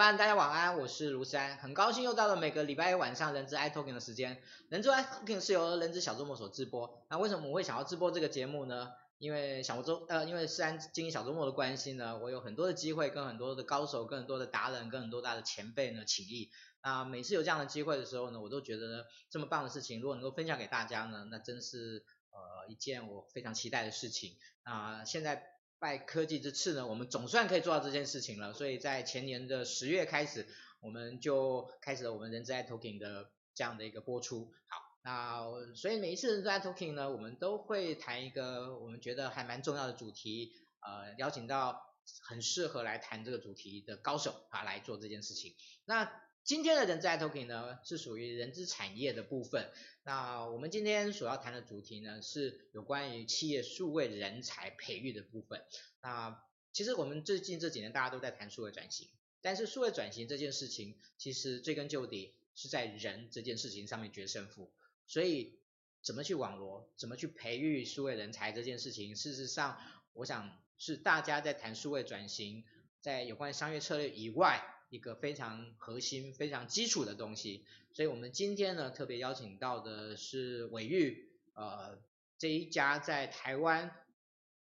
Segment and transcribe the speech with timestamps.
[0.00, 4.42] 大家晚安，我是卢山，很高兴又到了每个礼拜一晚上人资 i Talking 的时间。
[4.70, 7.04] 人资 i Talking 是由人资小周末所直播。
[7.10, 8.90] 那为什么我会想要直播这个节目呢？
[9.18, 16.50] 因为小周呃，因为虽然经营小周末的关系呢，我有很多的机会跟很多的高手、跟很多的达人、跟很多大的前辈呢请益。
[16.82, 24.34] 那每次有这样的机会的时候呢，我都觉得呢，这么棒的事情，如果能够分享给大家呢，那真是呃一件我非常期待的事情。
[24.62, 25.49] 啊现在。
[25.80, 28.52] 拜科技之赐呢，我们总算可以做到这件事情了。
[28.52, 30.46] 所以在前年的十月开始，
[30.80, 34.52] 我们就开始了我们人资 i Talking 的这样的一个播出。
[34.68, 41.82] 好，那所以每一次人资 i Talking 呢，我们都会谈一个我们觉得还蛮重要的主题，呃，邀请到
[42.28, 45.54] 很适合来谈这个主题的高手啊来做这件事情。
[45.86, 46.12] 那
[46.42, 49.70] 今天的人资 i Talking 呢，是属于人资产业的部分。
[50.02, 55.62] 那我们今天所要谈的主题呢，是有关于企业数位人才培育的部分。
[56.02, 56.42] 那
[56.72, 59.08] 其实我们最近这几年大家都在谈数位转型，
[59.42, 64.72] 但是数位转型这件事情，其实追根究底是在人这件事情上面决胜负。
[65.06, 65.60] 所以
[66.02, 69.78] 怎么去网罗，怎么去培育数位人才这件事情，事实上，
[70.14, 72.64] 我想是大家在谈数位转型，
[73.00, 74.69] 在有关商业策略以外。
[74.90, 81.98] 一个非常核心、非常基础的东西，所以我们今天呢特别邀请到的是伟玉，呃，
[82.36, 83.92] 这一家在台湾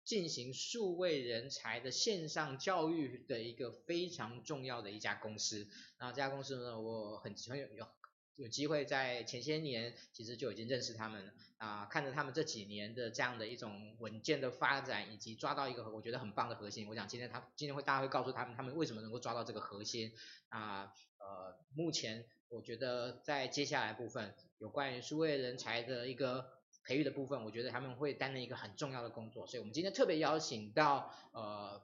[0.03, 5.67] 进行数位人才的线上教育的一个非常重要的一家公司。
[5.99, 7.87] 那这家公司呢，我很很有
[8.43, 8.51] 有。
[8.51, 16.85] 机会在前些年，其实就已经认识他们了啊，看着他们这几年的这样的一种稳健的发展，以及抓到一个我觉得很棒的核心。
[16.89, 20.11] 我想今天他今天会大家会告诉他们，他们为什么能够抓到这个核心
[20.49, 20.91] 啊？
[21.17, 26.45] 呃，目前我觉得在接下来部分有关于数位人才的一个
[26.83, 29.47] 培育的部分，我觉得他们会担任一个很重要的工作。
[29.47, 31.81] 所以我们今天特别邀请到呃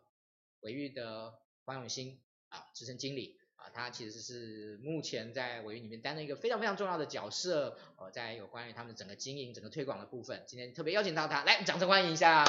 [0.60, 2.19] 纬育的黄永兴
[2.50, 3.39] 啊，资深经理。
[3.74, 12.44] 他其实是目前在纬育里面担任一个非常非常重要的角色，呃，在有关于他们整个经营、整个推广的部分，今天特别邀请到他，来，掌声欢迎一下。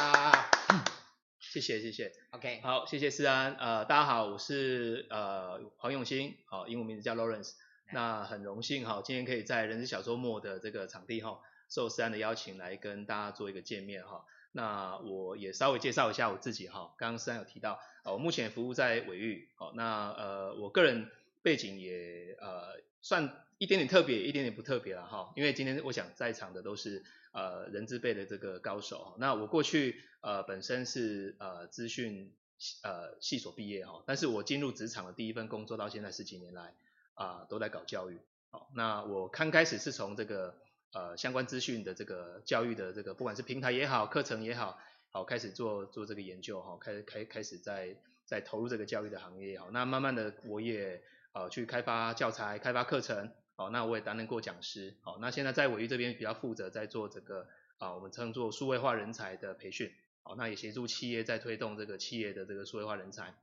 [1.40, 7.52] 谢谢谢谢，OK，好，谢谢思安，呃，大家好，我是呃黄永兴，好，英文名字叫 Lawrence，
[7.92, 14.24] 那很荣幸哈，今天可以在人资小周末的这个场地哈，受思安的邀请来跟大家做一个见面哈。
[14.58, 21.08] 那我也稍微介绍一下我自己哈，刚刚虽然有提到，呃，我目前服务在纬育，好，那呃我个人
[21.42, 32.34] 背景也呃算一点点特别，一点点不特别了哈，因为今天我想在场的都是呃人资辈的这个高手，那我过去呃本身是呃资讯
[32.82, 36.74] 呃系所毕业哈，但是我进入职场的第一份工作到现在十几年来
[37.14, 38.18] 啊、都在搞教育，
[38.50, 40.56] 好，那我刚开始是从这个。
[40.92, 44.78] 呃，相关资讯的这个教育的这个，不管是平台也好，课程也好，
[45.10, 47.94] 好开始做做这个研究哈，开开开始在
[48.24, 51.02] 在投入这个教育的行业也好，那慢慢的我也
[51.32, 57.46] 呃去开发教材，开发课程，好，那我也担任过讲师，好，那现在在纬育这边比较负责在做这个
[57.76, 59.92] 啊，我们称作数位化人才的培训，
[60.22, 63.34] 好，那也协助企业在推动这个企业的这个数位化人才，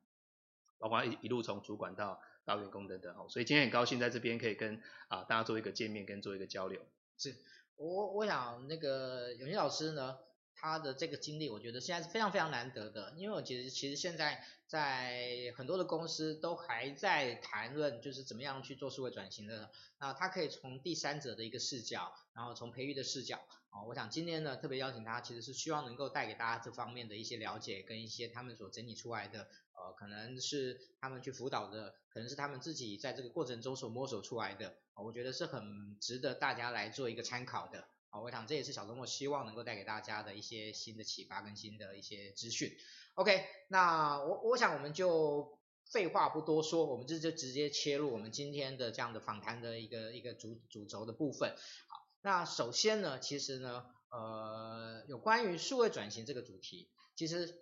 [0.79, 6.81] 包括一一路从主管到到员工等等，好，所以今天很高兴在这边可以跟啊大家做一个见面跟做一个交流。
[7.17, 7.35] 是
[7.75, 10.17] 我我想那个永新老师呢，
[10.55, 19.69] 他的这个经历，我觉得现在是非常非常难得的，因为我觉得其实现在在很多的公司都还在谈论，就是怎么样去做数位转型的，
[19.99, 23.37] 那他可以从第三者的一个视角，然后从培育的视角，
[23.69, 29.47] 啊，我想今天呢特别邀请他，其实是希望能够带给大家这方面的一些了解，跟一些他们所整理出来的。
[29.77, 37.85] 呃，可能是他们去辅导的，可能是他们自己在这个过程中所摸索出来的，我觉得是很值得大家来做一个参考的。
[38.15, 42.71] 啊，我想这也是小周末希望能够带给大家的一些新的启发跟新的一些资讯。
[43.15, 45.59] OK，那我我想我们就
[45.91, 51.49] 废话不多说，我们这就直接切入我们今天的这样的访谈的一个一个主主轴的部分。
[51.89, 57.61] 好，那首先呢，其实呢，呃，有关于数位转型这个主题，其实。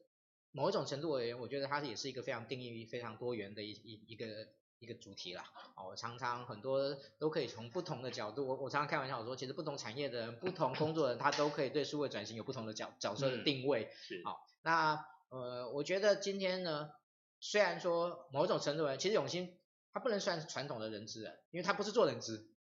[0.56, 4.48] 某一种程度而言，我觉得它也是一个非常定义非常多元的一一一个
[4.84, 5.44] 一个主题啦。
[5.76, 13.90] 哦，我常常很多都可以从不同的角度，我我常常开玩笑我说，其实不同产业的人、不同工作的人，他都可以对数位转型有不同的角角色的定位。
[14.02, 14.22] 是。
[14.24, 16.92] 好，那呃，我觉得今天呢，
[17.40, 19.58] 虽然说某一种程度而，其实永兴
[19.92, 22.53] 他不能算是传统的人资人，因为他不是做人资。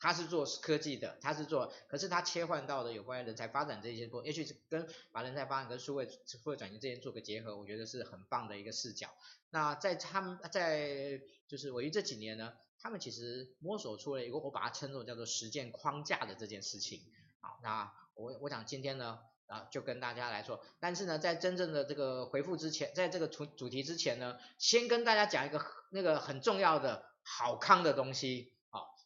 [0.00, 9.10] 他是做科技的，他是做，可是他切换到的有关于人才发展这些部，也许是跟把人才发展跟数位数位转型这些做个结合，我觉得是很棒的一个视角。
[9.50, 17.02] 那在他们在就是我于这几年呢，他们其实摸索出了一个我把它称作叫做实践框架的这件事情。
[17.40, 20.64] 好，那我我想今天呢，啊，就跟大家来说。
[20.78, 28.54] 但是呢，在真正的这个回复之前，在这个主主题之前呢，先跟大家讲一个那个很重要的好康的东西。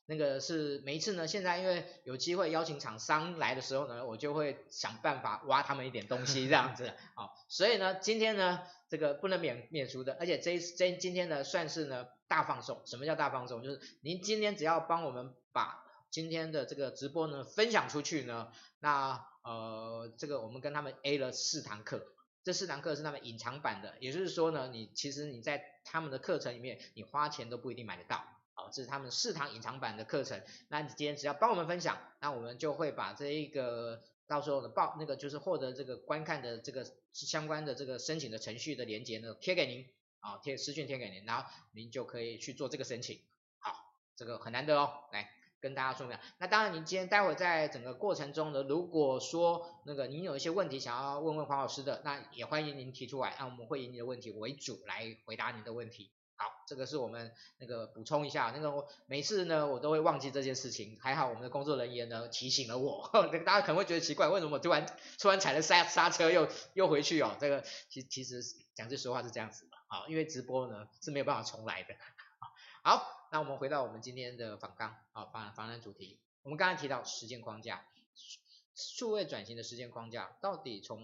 [0.07, 12.83] 那个是每一次呢，现在因为有机会邀请厂商来的时候呢，我就会想办法挖他们一点东西这样子， 好，所以呢，今天呢，这个不能免免俗的，而且这这今天呢，算是呢大放送。
[12.85, 13.63] 什么叫大放送？
[13.63, 22.05] 就是您今天只要帮我们把今天的这个直播呢分享出去呢，那呃这个我们跟他们 A 了四堂课，
[22.45, 28.23] 这四堂课是他们隐藏版的，也就是说呢，你其实你在他们的课程里面，你花钱都不一定买得到。
[28.73, 30.41] 这是他们四堂隐藏版的课程。
[30.69, 39.87] 那你今天只要帮我们分享，那我们就会把这一个到时候的报那个就是获得这个观看的这个相关的这个申请的程序的连接呢贴给您，
[40.21, 43.21] 啊贴私讯贴给您，然后您就可以去做这个申请。
[43.59, 43.75] 好，
[44.17, 45.31] 这个很难得哦，来
[45.61, 46.19] 跟大家说明。
[46.39, 56.11] 那当然，您今天待会在整个过程中呢，如果说那个您有一些问题想要问问黄老师的，那也欢迎您提出来，那我们会以你的问题为主来回答您的问题。
[56.37, 64.85] 好，这个是我们那个补充一下，那个我每次呢我都会忘记这件事情，还好我们的工作人员呢提醒了我，呵 呵大家可能会觉得奇怪，为什么我突然
[65.21, 67.37] 突然踩了刹刹车又又回去哦？
[67.39, 68.43] 这个其其实
[68.75, 71.95] 讲句实话是这样子的，啊，因为直播呢是没有办法重来的。
[72.83, 77.87] 好，那我们回到我们今天的访纲啊访访谈主题，我们刚才提到实践框架，
[78.75, 81.01] 数位转型的实践框架到底从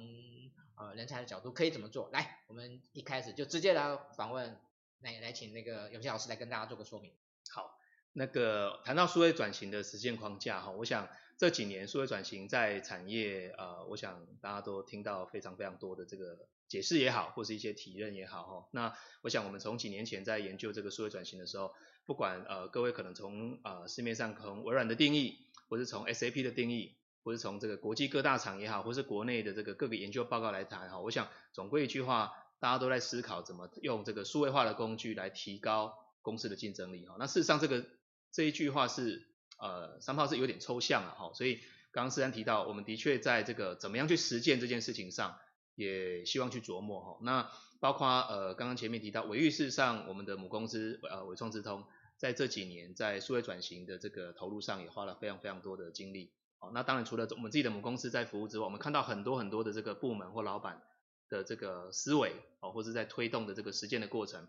[0.77, 2.11] 呃人才的角度可以怎么做？
[2.13, 4.61] 来，我们一开始就直接来访问。
[5.01, 7.11] 来来，请那个永琪老师来跟大家做个说明。
[7.51, 7.79] 好，
[8.13, 16.39] 那个谈到数位转型的实践框架哈，我想这几年数位转型在产业呃，我想大家都听到非常非常多的这个
[16.69, 18.69] 解释也好，或是一些提认也好哈。
[18.73, 21.73] 那我想我们从几年前在研究这个数位转型的时候，
[22.05, 32.35] 不管呃各位可能从呃市面上从微软的定义，或是从 SAP 的定义，或是从这个国际各大厂也好，或是国内的这个各个研究报告来谈哈，我想总归一句话。
[32.61, 37.17] 大家都在思考怎么用这个数位化的工具来提高公司的竞争力哈。
[37.19, 37.87] 那事实上这个
[38.31, 39.27] 这一句话是
[39.59, 41.33] 呃，三炮是有点抽象了哈。
[41.35, 41.57] 所以
[41.91, 45.37] 刚刚思安提到，我们的确在这个怎么样去实践这件事情上，
[45.75, 47.19] 也希望去琢磨哈。
[47.23, 47.51] 那
[47.81, 51.85] 包括呃刚刚前面提到，纬育事实上我们的母公司呃纬创智通，
[52.19, 56.31] 在这几年在数位转型的这个投入上也花了非常非常多的精力。
[56.59, 60.83] 哦，那当然除了我们自己的母公司在服务之外，我们看到很多很多的这个部门或老板。
[61.31, 64.47] 的这个思维哦，或者在推动的这个实践的过程，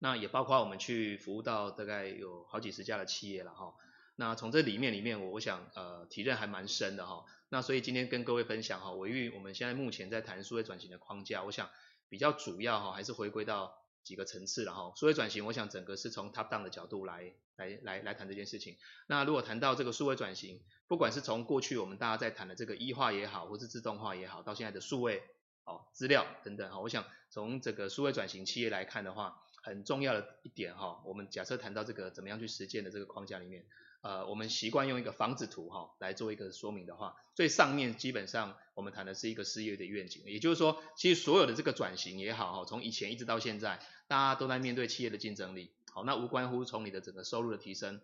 [0.00, 3.74] 那也包括我们去服务到大概有好几十家的企业了哈。
[4.16, 7.24] 那从这里面里面，我想呃体认还蛮深的哈。
[7.48, 11.70] 那所以今天跟各位分享哈，纬育我们现在目前在谈数位转型的框架，我想
[12.08, 14.92] 比较主要哈还是回归到几个层次了哈。
[14.96, 18.76] 数位转型，我想整个是从 top down 的角度来来来来谈这件事情。
[19.06, 25.22] 那如果谈到这个数位转型，不管是从过去我们大家在谈的这个一化也好，或是自动化也好，到现在的数位。
[25.68, 33.66] 好，资料等等哈，我想从这个数位转型企业来看的话，很重要的一点哈，我们假设谈到这个怎么样去实践的这个框架里面，
[34.00, 48.00] 呃，我们习惯用一个房子图哈来做一个说明的话，最上面基本上我们谈的是一个事业的愿景，也就是说，其实所有的这个转型也好哈，从以前一直到现在，大家都在面对企业的竞争力，好，那无关乎从你的整个收入的提升，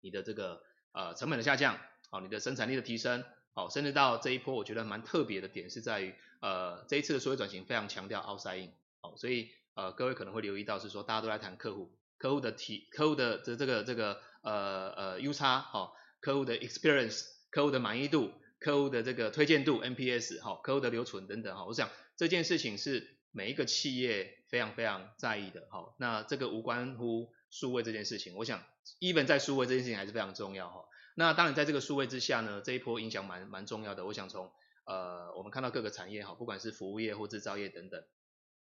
[0.00, 1.78] 你的这个呃成本的下降，
[2.10, 3.24] 好，你的生产力的提升。
[3.54, 28.62] 好，甚至到这一波，我觉得蛮特别的点是在于，呃，这一次的数位转型非常强调 outside in，好，所以呃，各位可能会留意到是说，大家都在谈客户，客户的体，客户的这这个这个呃呃 UX，好，客户的 experience，客户的满意度，客户的这个推荐度 NPS，好，客户的留存等等，哈，我想这件事情是每一个企业非常非常在意的，好，那这个无关乎数位这件事情，我想
[29.00, 30.84] even 在数位这件事情还是非常重要，哈。
[31.14, 34.06] 那当然，在这个数位之下呢，这一波影响蛮蛮重要的。
[34.06, 34.50] 我想从
[34.84, 38.02] 呃，我们看到各个产业哈，不管是服务业或制造业等等，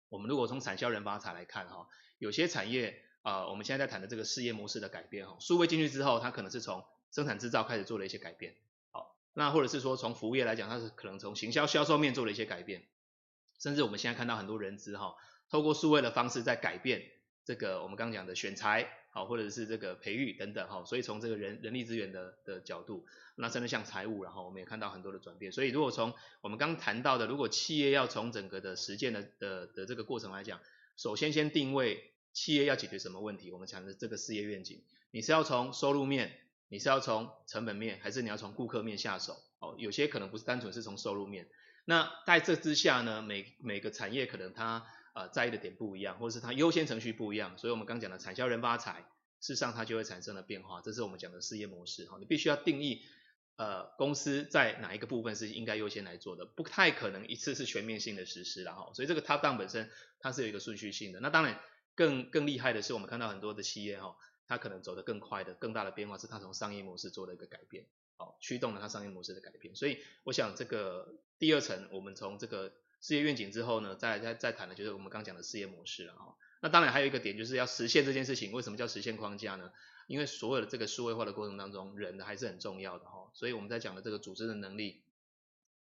[0.08, 8.56] 我们如果从产销人发财来看哈，有些产业啊、呃，我们现在在谈的这个事业模式的改变哈，数位进去之后，它可能是从生产制造开始做了一些改变，
[8.92, 12.88] 好，那或者是说从服务业来讲，它是可能从行销销售面做了一些改变，
[13.60, 15.16] 甚至我们现在看到很多人资哈，
[15.50, 17.04] 透过数位的方式在改变
[17.44, 18.90] 这个我们刚刚讲的选材。
[19.20, 25.52] 好，或者是这个培育等等哈，所以从这个人人力资源的的角度，那真的像财务，然后我们也看到很多的转变。
[25.52, 30.62] 所以如果从我们刚谈到的，如果企业要从整个的实践的的的这个过程来讲，
[30.96, 36.32] 首先先定位企业要解决什么问题，我们讲的这个事业愿景，你是要从收入面，
[36.70, 39.36] 你是要从成本面，还是你要从顾客面下手？
[39.60, 41.50] 哦，有些可能不是单纯是从收入面。
[41.84, 44.86] 那在这之下呢，每每个产业可能它。
[45.14, 49.06] 呃，在意的点不一样，或者是它优先程序不一样，所以我们刚讲的产销人发财，
[49.40, 52.18] 事实上它就会产生了变化，这是我们讲的事业模式哈。
[52.20, 53.02] 你必须要定义
[53.58, 58.92] 呃公司在哪一个部分是应该优先来做的，不太可能一次是全面性的实施了哈。
[58.94, 59.90] 所以这个 top down 本身
[60.20, 61.20] 它是有一个顺序性的。
[61.20, 61.60] 那当然
[61.96, 64.16] 更更厉害的是，我们看到很多的企业哈，
[64.48, 67.86] 它可能走得更快的、更大的变化是它从商业模式做了一个改变，
[68.16, 69.76] 好，驱动了它商业模式的改变。
[69.76, 76.36] 所以我想这个第二层，我们从这个事业愿景之后呢，再再再谈的就是我们刚讲的事业模式了哈。
[76.62, 78.52] 那当然还有一个点，就是要实现这件事情。
[78.52, 79.72] 为什么叫实现框架呢？
[80.08, 83.32] 因为所有的这个数位化的过程当中，人还是很重要的哈。
[83.34, 85.04] 所以我们在讲的这个组织的能力，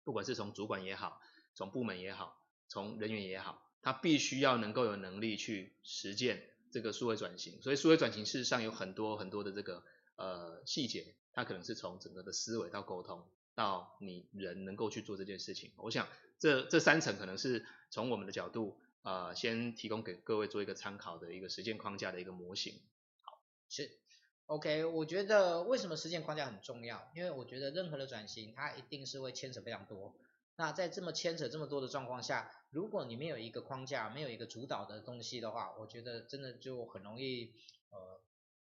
[0.03, 1.21] 不管是从主管也好，
[1.55, 6.43] 从部门也好，从人员也好，他必须要能够有能力去实践
[6.73, 7.63] 这个数位转型。
[7.63, 9.85] 所以数位转型事实上有很多很多的这个
[10.17, 15.73] 呃细节，它可能是从整个的思维到沟通，到你人能够去做这件事情。
[15.77, 16.09] 我想
[16.39, 18.81] 这这三层可能是从我们的角度。
[19.05, 22.81] 啊、呃，先提供给各位做一个参考的一个实践框架的一个模型。
[23.21, 23.99] 好，是
[24.47, 27.13] ，OK，我觉得为什么实践框架很重要？
[27.15, 30.17] 因为我觉得任何的转型，它一定是会牵扯非常多。
[30.57, 37.53] 那在这么牵扯这么多的状况下，如果你没有一个框架，没有一个主导的东西的话，我觉得真的就很容易，
[37.91, 38.23] 呃，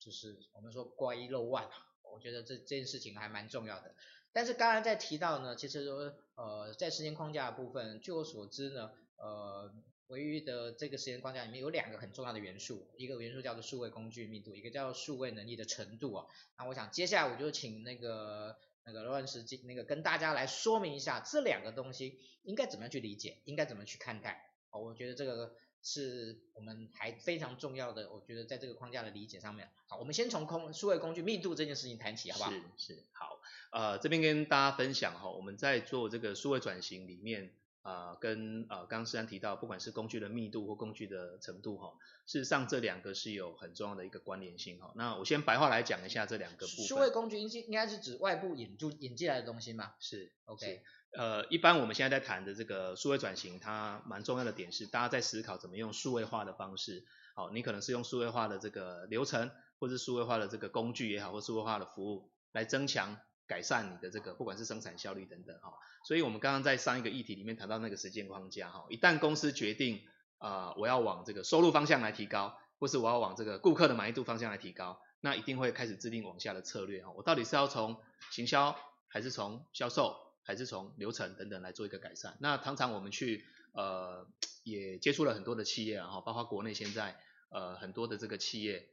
[0.00, 1.70] 就是我们说挂一漏万。
[2.12, 3.94] 我觉得这这件事情还蛮重要的。
[4.32, 9.74] 但是刚才在提到呢，其实说，呃，在时间框架部分，据我所知呢，呃。
[10.08, 16.26] 维豫的这个时间框架里面有两个很重要的元素，一个元素叫做数位工具密度，一个叫数位能力的程度啊。
[16.56, 24.48] 那我想接下来我就请那个那个罗老师那个跟大家来说明一下这两个东西应该怎么样去理解，应该怎么去看待。
[24.70, 29.70] 哦，我觉得这个是我们还非常重要的，我觉得在这个框架的理解上面。
[29.86, 32.50] 好，我们先从空数位工具密度这件事情谈起，好不好？
[32.50, 33.40] 是是好，
[33.70, 37.52] 呃，这边跟大家分享哈，我们在做这个数位转型里面。
[37.82, 41.92] 啊、呃，跟呃，刚刚思安提到，不管是工具的密度或工具的程度哈，
[42.26, 44.92] 事实上这两个是有很重要的一个关联性哈。
[44.96, 46.84] 那我先白话来讲一下这两个部分。
[46.84, 49.94] 数位工具应应该是指外部引入引进来的东西吗？
[50.00, 50.82] 是，OK 是。
[51.16, 57.04] 呃，一般我们现在在谈的这个数位转型，它蛮重要的点是，大家在思考怎么用数位化的方式，
[57.34, 63.18] 好，你可能是用数位化的这个流程，或是数位化的这个工具也好，或数位化的服务来增强。
[63.48, 65.72] 改善你的这个不管是生产效率等等哈，
[66.04, 70.00] 所以我们刚刚在上一个议题里面谈到那个实践框架哈，一旦公司决定
[70.38, 77.96] 啊、我要往这个收入方向来提高，或是我要往这个顾客的满意度方向来提高，那一定会开始制定往下的策略哈，我到底是要从
[78.32, 80.16] 行销还是从销售
[80.46, 82.38] 还是从流程等等来做一个改善？
[82.40, 84.26] 那常常我们去呃
[84.64, 88.88] 也接触了很多的企业哈，包括国内现在呃很多的这个企业。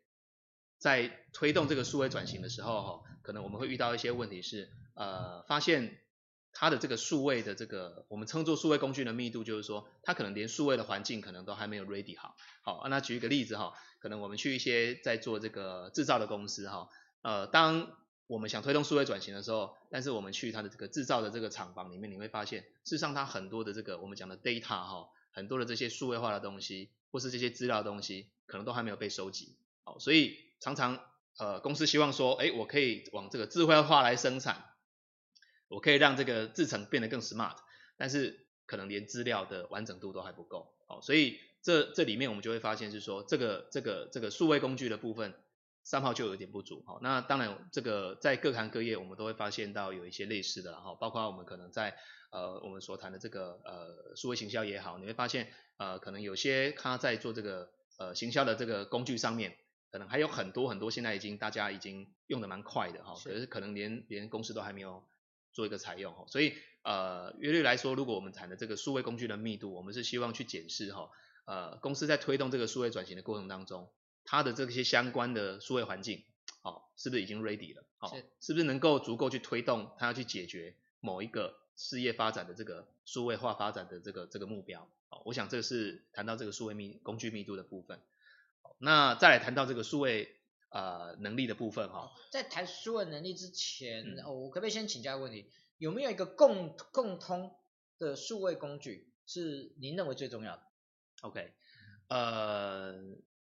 [0.80, 6.02] 在推动这个数位转型的时候，哈，可能我们会遇到一些问题是，呃，发现
[6.52, 12.36] 它的这个数位的这个我们称作数位工具的密度，就是说，它可能连数位的环境可能都还没有 ready 好。
[12.64, 16.90] 好，那举一个例子哈，可能我们去一些在做这个制造的公司哈，
[17.22, 17.96] 呃，当
[18.34, 29.56] 我们想推动数位转型的时候，但是我们去它的这个制造的这个厂房里面，你会发现，事实上它很多的这个我们讲的 data 哈，很多的这些数位化的东西，或是这些资料的东西，可能都还没有被收集。
[29.84, 31.00] 好，所以常常
[31.38, 34.66] 呃公司希望说，哎，我可以往这个智慧化来生产，
[35.68, 37.58] 我可以让这个制程变得更 smart，
[37.98, 40.74] 但是可能连资料的完整度都还不够。
[40.88, 45.36] 好，所以这这里面我们就会发现是说，这个这个这个数位工具的部分
[45.86, 46.82] ，somehow 就有点不足。
[46.86, 51.96] 哈，那当然这个在各行各业我们都会发现到有一些类似的，哈，包括我们可能在
[52.32, 59.58] 呃我们所谈的这个呃数位行销也好，你会发现呃可能有些他在做这个呃行销的这个工具上面。
[59.92, 65.04] 可能还有很多很多，现在已经大家已经用的蛮快的哈，可是可能连连公司都还没有
[65.52, 71.12] 做一个采用哈，所以呃，约略来说，如果我们谈的这个数位工具的密度，我们是希望去检视哈，
[71.46, 73.88] 呃，公司在推动这个数位转型的过程当中，
[74.26, 76.24] 它的这些相关的数位环境，
[76.62, 77.84] 哦，是不是已经 ready 了？
[78.00, 78.10] 哦，
[78.40, 84.90] 是，不是能够足够去推动它要去解决某一个事业发展的这个数位化发展的这个这个目标？
[85.10, 88.00] 哦，我想这是谈到这个数位密工具密度的部分。
[88.80, 90.36] 那再来谈到这个数位
[90.70, 97.56] 呃能力的部分哈，在谈数位能力之前，嗯、我可不可以先请教一个问题，有没有一个共共通
[98.00, 100.64] 的数位工具是您认为最重要的
[101.22, 101.54] ？OK，
[102.08, 102.94] 呃，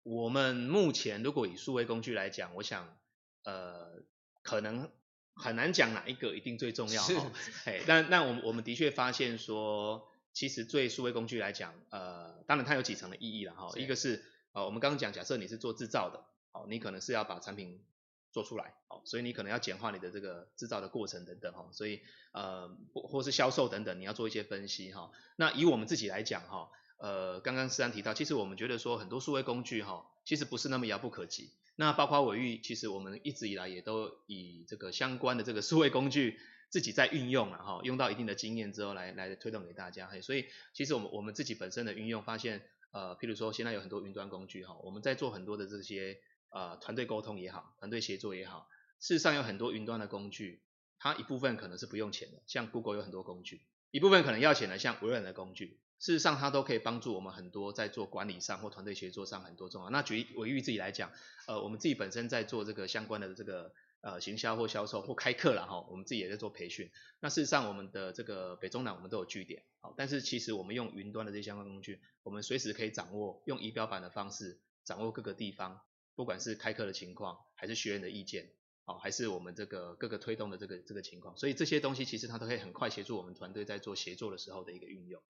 [0.04, 2.98] 我们目前如果以数位工具来讲，我想
[3.44, 4.02] 呃
[4.42, 4.90] 可能
[5.34, 7.32] 很难讲哪一个一定最重要哈，
[7.66, 14.24] 哎，但那我们我们的确发现说，其实对数位工具来讲，呃，当然它有几层的意义了哈，一个是。
[14.52, 17.84] 呃，我们刚刚讲，假设你是做制造的，好，你可能是要把产品
[18.32, 25.12] 做出来，好，所以你可能要简化你的这个制造的过程等等，哈，所以呃，或或是销售等等，你要做一些分析，哈。
[25.36, 31.50] 那以我们自己来讲，哈，呃，刚刚思安提到，其实我们觉得说很多数位工具哈，其实不是那么遥不可及。
[31.78, 36.38] 那包括纬育，其实我们一直以来也都以这个相关的这个数位工具
[36.70, 40.10] 自己在运用了哈，用到一定的经验之后来来推动给大家。
[40.22, 48.68] 所以其实我们我们自己本身的运用发现，呃，譬如说现在有很多云端工具哈，我们在做很多的这些呃团队沟通也好，团队协作也好，
[49.00, 50.62] 事实上有很多云端的工具，
[50.98, 55.80] 它一部分可能是不用钱的，像 Google 有很多工具，一部分可能要钱的，像微软的工具。
[56.00, 59.90] 事实上，它都可以帮助我们很多在做管理上或团队协作上很多重要。
[59.90, 61.12] 那举纬育自己来讲，
[61.46, 66.90] 呃，我们自己本身在做这个相关的这个呃行销或销售或开课了哈，我们自己也在做培训。
[67.20, 75.82] 那事实上，我们的这个北中南我们都有据点，好，但是其实我们用云端的这些相关工具，我们随时可以掌握用仪表板的方式掌握各个地方，
[76.16, 78.50] 不管是开课的情况，还是学员的意见，
[78.86, 85.22] 好，还是我们这个各个推动的这个这个情况，所以这些东西其实它都可以很快协助我们团队在做协作的时候的一个运用。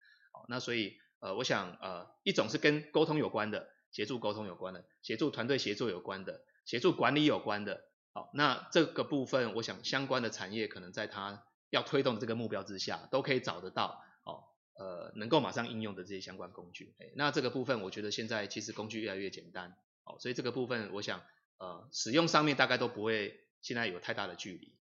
[0.49, 16.95] 那所以，呃，我想，呃，一种是跟沟通有关的，协助沟通有关的，协助团队协作有关的，协助管理有关的，好，那这个部分，我想相关的产业可能在它要推动这个目标之下，都可以找得到，哦，呃，能够马上应用的这些相关工具。
[17.15, 21.21] 那这个部分，我觉得现在其实工具越来越简单，哦，所以这个部分，我想，
[21.59, 24.79] 呃，使用上面大概都不会现在有太大的距离。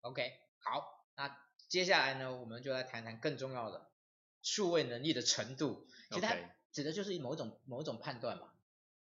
[0.00, 3.91] OK，好，那接下来呢，我们就来谈谈更重要的。
[4.42, 6.36] 数位能力的程度，其实它
[6.72, 8.52] 指的就是某种某种判断嘛。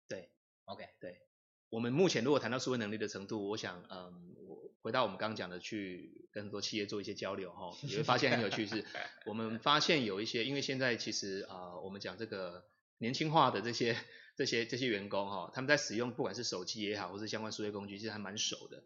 [0.08, 0.30] 对
[0.66, 1.22] ，OK，对。
[1.70, 8.86] 我们目前如果谈到数位能力的程度，我想，嗯，我回到我们刚刚讲的，去跟很多企业做一些交流哈，你会发现很有趣是，
[9.26, 12.66] 我们发现有一些，因为现在其实啊、呃，我们讲这个
[12.98, 13.96] 年轻化的这些
[14.36, 18.84] 这些这些员工哈，他们在使用不管是手机也好，或是相关数位工具，其实还蛮熟的。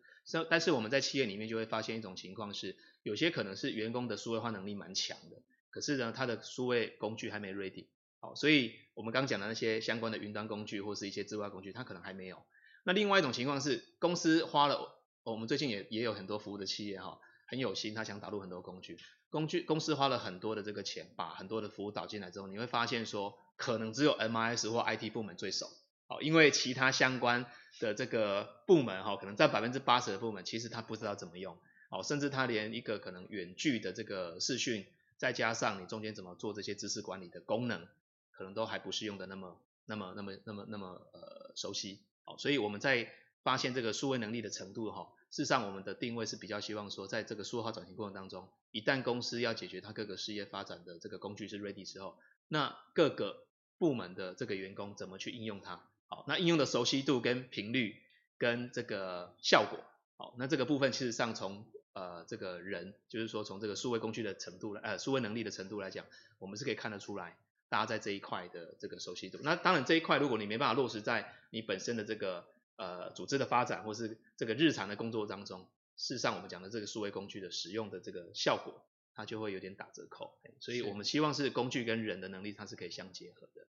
[0.50, 5.42] 但是我们在企业里面就会发现一种情况是，有些可能是员工的数位化能力蛮强的。
[5.76, 7.88] 可是呢，它的数位工具还没 ready，
[8.22, 12.46] 好，所以我们刚讲的那些相关的云端工具或是一些智慧工具，它可能还没有。
[12.86, 18.98] 那另外一种情况是，公司花了，我们最近也也有很多服务的企业哈，很有心，他想导入很多工具，
[19.30, 25.68] 工具公司花了很多的这个钱，把很多的服务导进来之后，你会发现说，可能只有 MIS 或 IT 部门最熟，
[26.08, 27.46] 好，因为其他相关
[27.82, 31.58] 的这个部门哈，可能在百分之八十的部门，其实他不知道怎么用，
[31.90, 34.88] 好，甚至他连一个可能远距的这个视讯。
[35.18, 37.88] 再加上你中间怎么做这些知识管理的功能，
[38.32, 42.02] 可能都还不是用的那么、那么、那么、那么、那么呃熟悉。
[42.24, 43.12] 好，所以我们在
[43.44, 53.46] 发现这个数位能力的程度哈，事实上我们的定位是比较希望说，在这个数位化转型过程当中，一旦公司要解决它各个事业发展的这个工具是 ready 之后，那各个
[53.78, 55.88] 部门的这个员工怎么去应用它？
[56.08, 58.02] 好，那应用的熟悉度跟频率
[58.40, 59.80] 跟这个效果，
[60.18, 66.06] 好，那这个部分事实上从呃，这个人就是说，从这个数位工具的程度来，呃，数位能力的程度来讲，
[66.40, 67.38] 我们是可以看得出来，
[67.70, 69.40] 大家在这一块的这个熟悉度。
[69.44, 80.38] 那当然这一块，如果你没办法落实在你本身的这个呃组织的发展，或是这个日常的工作当中，事实上我们讲的这个数位工具的使用的这个效果，它就会有点打折扣。
[80.60, 83.66] 所以我们希望是工具跟人的能力，它是可以相结合的。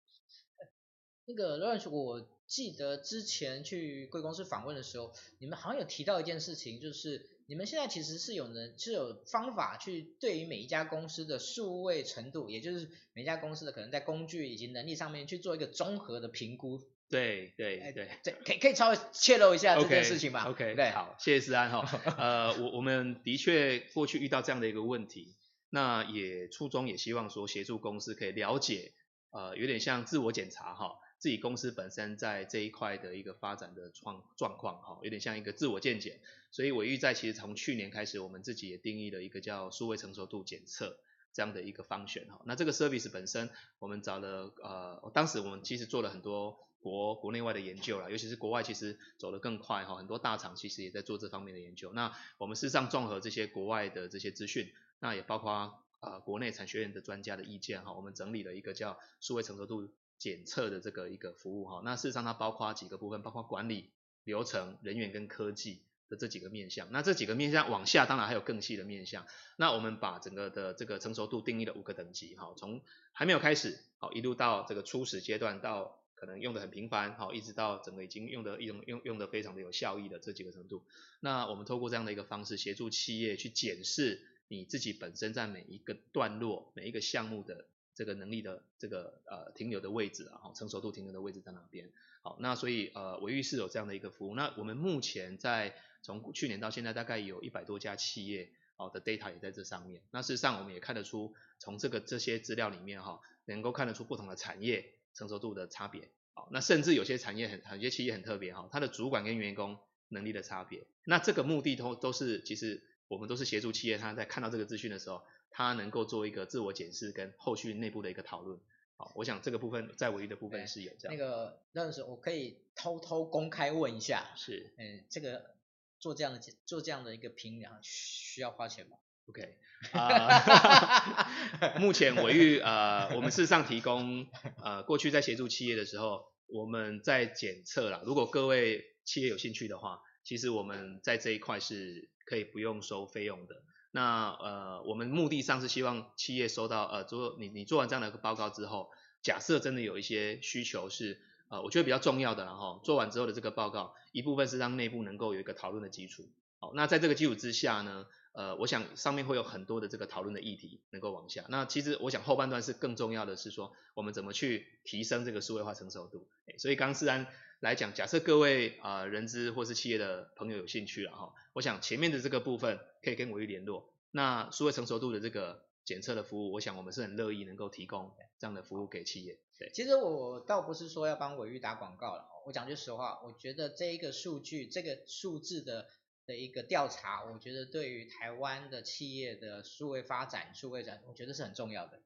[1.27, 7.29] 那个 Lawrence，我记得之前去贵公司访问的时候，你们好像有提到一件事情，就是。
[7.47, 16.81] 你们现在其实是有能是有方法去对于每一家公司的数位程度，也就是每一家公司的可能在工具以及能力上面去做一个综合的评估。
[17.07, 20.45] 对对对，这可以可以稍微泄露一下这件事情吧。
[20.49, 22.01] OK，, okay 对，好，谢谢思安哈。
[22.17, 25.35] 呃，我我们的确过去遇到这样的一个问题，
[25.69, 28.93] 那也初衷也希望说协助公司可以了解，
[29.29, 30.95] 呃，有点像自我检查哈。
[31.17, 36.19] 自己公司本身在这一块的一个发展的状状况哈，有点像一个自我见解，
[36.51, 40.99] 所以纬育在其实从去年开始，我们自己也定义了一个叫数位成熟度检测
[41.33, 42.41] 这样的一个方选哈。
[42.45, 43.49] 那这个 service 本身，
[43.79, 51.91] 我们找了呃，当时我们其实做了很多国国内外的研究啦，尤其是国外其实走得更快哈，很多大厂其实也在做这方面的研究。
[51.93, 59.89] 那我们事实上综合这些国外的这些资讯，那也包括、呃、国内产学研的专家的意见哈，我们整理了一个叫数位成熟度。
[60.17, 63.91] 检测的这个一个服务哈，那事实上它包括几个部分，包括管理、
[64.23, 66.87] 流程、人员跟科技的这几个面向。
[66.91, 69.25] 那这几个面向往下，当然还有更细的面向。
[69.57, 80.83] 那我们把整个的这个成熟度定义了五个等级哈，从还没有开始好，一路到这个初始阶段，到可能用的很频繁好，一直到整个已经用的用用用的非常的有效益的这几个程度。
[81.19, 87.65] 那我们透过这样的一个方式，协助企业去检视你自己本身在每一个段落、每一个项目的。
[87.95, 91.89] 这个能力的这个呃停留的位置啊，成熟度停留的位置在哪边？
[92.21, 94.35] 好，那所以呃纬育是有这样的一个服务。
[94.35, 100.01] 那我们目前在从去年到现在，大概有一百多家企业哦的 data 也在这上面。
[100.11, 106.11] 那事实上我们也看得出，从这个这些资料里面哈，能够看得出不同的产业成熟度的差别。
[106.33, 109.79] 好，那甚至有些产业很，有些企业很特别哈，它的主管跟员工
[110.09, 110.85] 能力的差别。
[111.05, 115.21] 那这个目的都都是，其实我们都是协助企业，他在看到这个资讯的时候，
[115.57, 118.59] 他能够做一个自我检视跟后续内部的一个讨论。
[118.97, 121.17] 好，我想这个部分在鮪鱼的部分是有这样。
[121.17, 125.55] 那个那时候我可以偷偷公开问一下，是，嗯，这个
[125.97, 128.97] 做这样的做这样的一个评量需要花钱吗
[129.29, 129.57] ？OK，
[129.97, 131.25] 啊、
[131.61, 134.27] 呃， 目前鮪鱼呃，我们事实上提供
[134.61, 138.01] 呃，过去在协助企业的时候，我们在检测啦。
[138.05, 143.55] 如果各位企业有兴趣的话，其实我们在这一块是可以不用收费用的。
[143.95, 156.27] 那呃，我们目的上是希望企业收到呃，做你你做完这样的一个报告之后，假设真的有一些需求是呃，我觉得比较重要的，然后做完之后的这个报告，一部分是让内部能够有一个讨论的基础。
[156.59, 158.05] 好，那在这个基础之下呢，
[158.35, 161.45] 呃，我想上面会有很多的这个讨论的议题能够往下。
[161.47, 166.27] 那其实我想后半段是更重要的是说，我们怎么去提升这个数位化成熟度。
[166.57, 167.27] 所以刚思安
[167.61, 171.33] 来讲，假设各位啊、人资或是企业的朋友有兴趣了哈。
[171.53, 179.39] 我想前面的这个部分可以跟鮪鱼联络，那数位成熟度的这个检测的服务，我想我们是很乐意能够提供这样的服务给企业。
[179.57, 185.87] 对，其实我倒不是说要帮伟玉打广告了，我讲句实话，我觉得这一个数据，这个数字的
[186.25, 192.01] 的一个调查，我觉得对于台湾的企业的数位发展、数位展，我觉得是很重要的。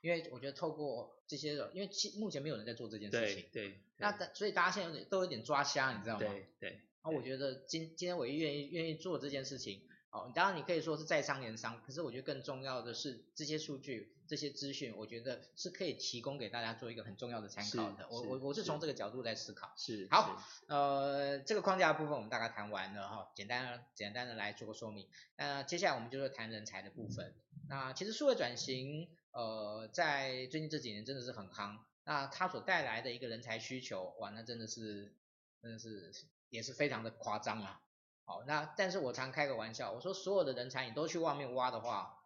[0.00, 1.88] 因为我觉得透过这些，因为
[2.18, 6.26] 目前没有人在做这件事情，对，对，那所以大家现在有点都有点抓瞎，你知道吗？
[6.26, 6.80] 对对。
[7.04, 18.08] 那我觉得今今天鮪鱼愿意愿意做这件事情，哦，当然你可以说是在商言商，可是我觉得更重要的是这些数据、这些资讯，我觉得是可以提供给大家做一个很重要的参考的。
[18.08, 19.72] 我我我是从这个角度在思考。
[19.76, 20.08] 是。
[20.10, 25.08] 好，呃，这个框架的部分我们大概谈完了哈，简单简单的来做个说明。
[25.36, 27.34] 那接下来我们就是谈人才的部分。
[27.68, 31.78] 那其实数位转型，呃，在最近这几年真的是很夯。
[32.04, 35.14] 那它所带来的一个人才需求，哇，那真的是
[35.60, 36.12] 真的是。
[36.52, 37.80] 也是非常的夸张啊，
[38.26, 42.18] 好，那但是我常开个玩笑，我说所有的人才你都去外面挖的话，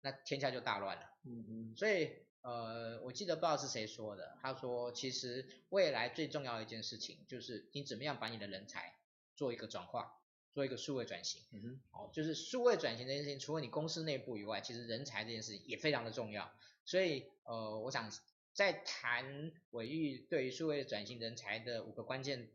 [0.00, 1.09] 那天下就大乱了。
[1.24, 1.76] 嗯嗯。
[1.76, 2.10] 所以
[2.42, 8.94] 呃，我记得不知道是谁说的，他说其实未来最重要的一件事情就是你怎么样把你的人才
[9.36, 10.12] 做一个转化，
[10.54, 11.42] 做一个数位转型。
[11.52, 11.80] 嗯哼。
[11.92, 16.50] 哦，就是数位转型这件事情，除了你公司内部以外，其实人才这件事情也非常的重要。
[16.84, 18.10] 所以呃，我想
[18.52, 22.50] 在谈伟玉对于数位转型人才的五个关键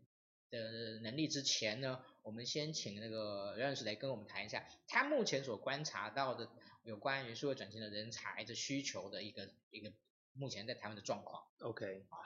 [0.49, 6.49] 的能力之前呢，我们先请那个任老师来跟我们谈一下，他目前所观察到的
[6.85, 9.91] 有关于数位转型的人才的需求的一个一个
[10.33, 11.43] 目前在台湾的状况。
[11.59, 12.21] OK，好，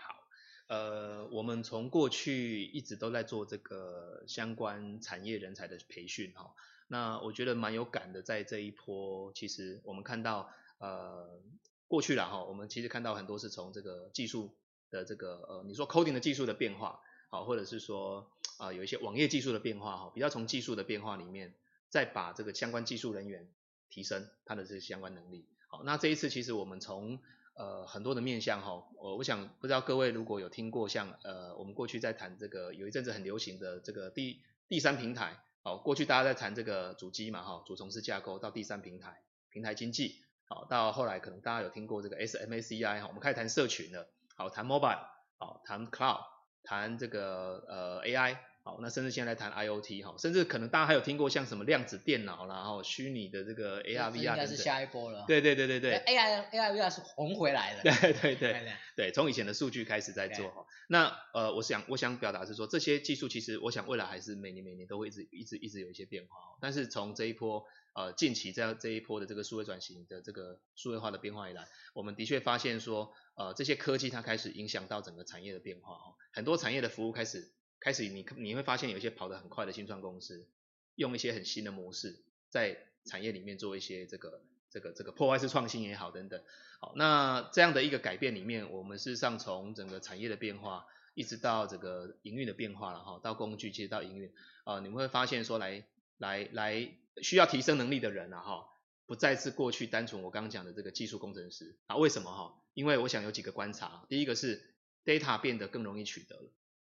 [0.68, 6.54] 呃，我们从过去一直都在做这个相关产业人才的培训哈，
[6.88, 11.42] 那我觉得蛮有感的，在这一波，其实我们看到呃
[11.88, 14.58] 过去了哈，我们其实看到很多是从这个技术
[14.92, 17.02] 的这个呃你说 coding 的技术的变化。
[17.32, 21.54] 好，或者是说啊、有一些网页技术的变化哈，比较从技术的变化里面，
[21.88, 23.48] 再把这个相关技术人员
[23.90, 25.48] 提升他的这些相关能力。
[25.68, 27.20] 好，那这一次其实我们从
[27.56, 45.06] 呃很多的面向哈，我我想不知道各位如果有听过像呃我们过去在谈这个有一阵子很流行的这个第第三平台，好，过去大家在谈这个主机嘛哈，主从事架构到第三平台平台经济，好，到后来可能大家有听过这个 SMACI 哈，我们开始谈社群了，好，谈 mobile，
[45.38, 46.22] 好，谈 cloud。
[46.62, 55.26] 谈这个呃 AI 好，那甚至现在来谈 IoT 哈，甚至可能大家还有听过像什么量子电脑啦，然后虚拟的这个 AR VR 应该是下一波了。
[55.28, 55.94] 对对对对对。
[56.06, 57.84] AI AI VR 是红回来的。
[57.84, 58.74] 对对对。
[58.96, 60.66] 对，从以前的数据开始在做哈。
[60.90, 66.36] 那呃，我想我想表达是说，这些技术其实我想未来还是每年每年都会一直一直一直有一些变化。
[66.62, 73.14] 但是从这一波呃近期在这一波的这个数位转型的这个数位化的变化以来，我们的确发现说。
[73.40, 80.48] 呃，这些科技它开始影响到整个产业的变化哦，很多产业的服务开始开始你你会发现有一些跑得很快的新创公司，
[80.96, 86.44] 用一些很新的模式在产业里面做一些这个这个这个破坏式创新也好等等，
[86.80, 94.32] 好，那这样的一个改变里面，我们事实上从整个产业的变化，一直到这个营运的变化了哈，到工具其实到营运，
[94.66, 95.86] 啊，你们会发现说来
[96.18, 98.66] 来来需要提升能力的人啊哈。
[99.06, 101.96] 不再是过去单纯我刚刚讲的这个技术工程师啊？
[101.96, 102.62] 为什么哈？
[102.76, 104.06] 因为我想有几个观察。
[104.08, 106.52] 第一个是 data 变得更容易取得了，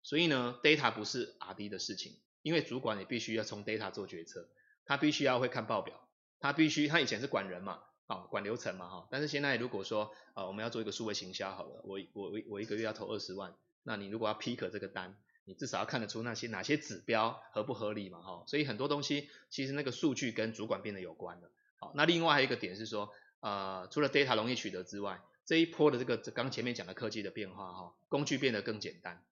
[0.03, 4.47] 所以呢，data 不是 RD 的事情，因为主管也必须要从 data 做决策，
[4.85, 6.07] 他必须要会看报表，
[6.39, 21.51] 他必须他以前是管人嘛，啊，管流程嘛哈，但是现在如果说啊，我们要做一个数位行销好了，我我我我一个月要投二十万，那你如果要 pick 这个单，你至少要看得出那些哪些指标合不合理嘛哈，所以很多东西其实那个数据跟主管变得有关了。
[21.77, 29.23] 好，那另外还有一个点是说，呃，除了 data 容易取得之外，这一波的这个刚前面讲的科技的变化哈，工具变得更简单，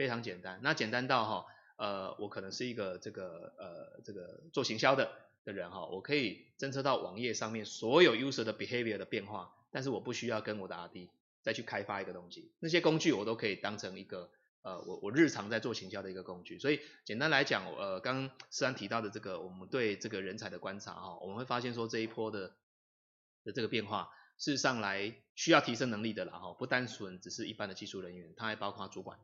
[0.00, 0.58] 非常简单。
[0.62, 5.12] 那简单到哈，呃，我可能是一个这个呃这个做行销的
[5.44, 11.10] 的人哈，我可以侦测到网页上面所有 user 的 behavior 的变化，但是我不需要跟我的 RD
[11.42, 14.30] 再去开发一个东西，那些工具我都可以当成一个
[14.62, 16.58] 呃我我日常在做行销的一个工具。
[16.58, 22.54] 所以简单来讲，呃，刚刚思安提到的这个，我们对这个人才的观察哈，我们会发现说这一波的
[23.44, 24.08] 的这个变化。
[24.38, 29.18] 事实上来需要提升能力的啦哈，不单纯只是一般的技术人员，它还包括主管，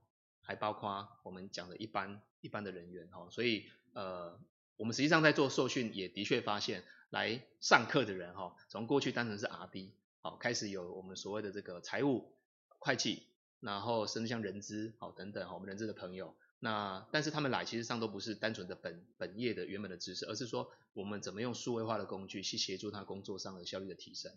[0.47, 4.41] 还包括我们讲的一般一般的人员哈，所以呃，
[4.77, 12.33] 我们实际上在做受训也的确发现，来上课的人哈，从过去单纯是 RD，好，开始有我们所谓的这个财务、
[12.79, 13.25] 会计，
[13.61, 24.33] 然后甚至像人资好等等哈，我们人资的朋友，那但是他们来其实上都不是单纯的本本业的原本的知识，而是说我们怎么用数位化的工具去协助他工作上的效率的提升。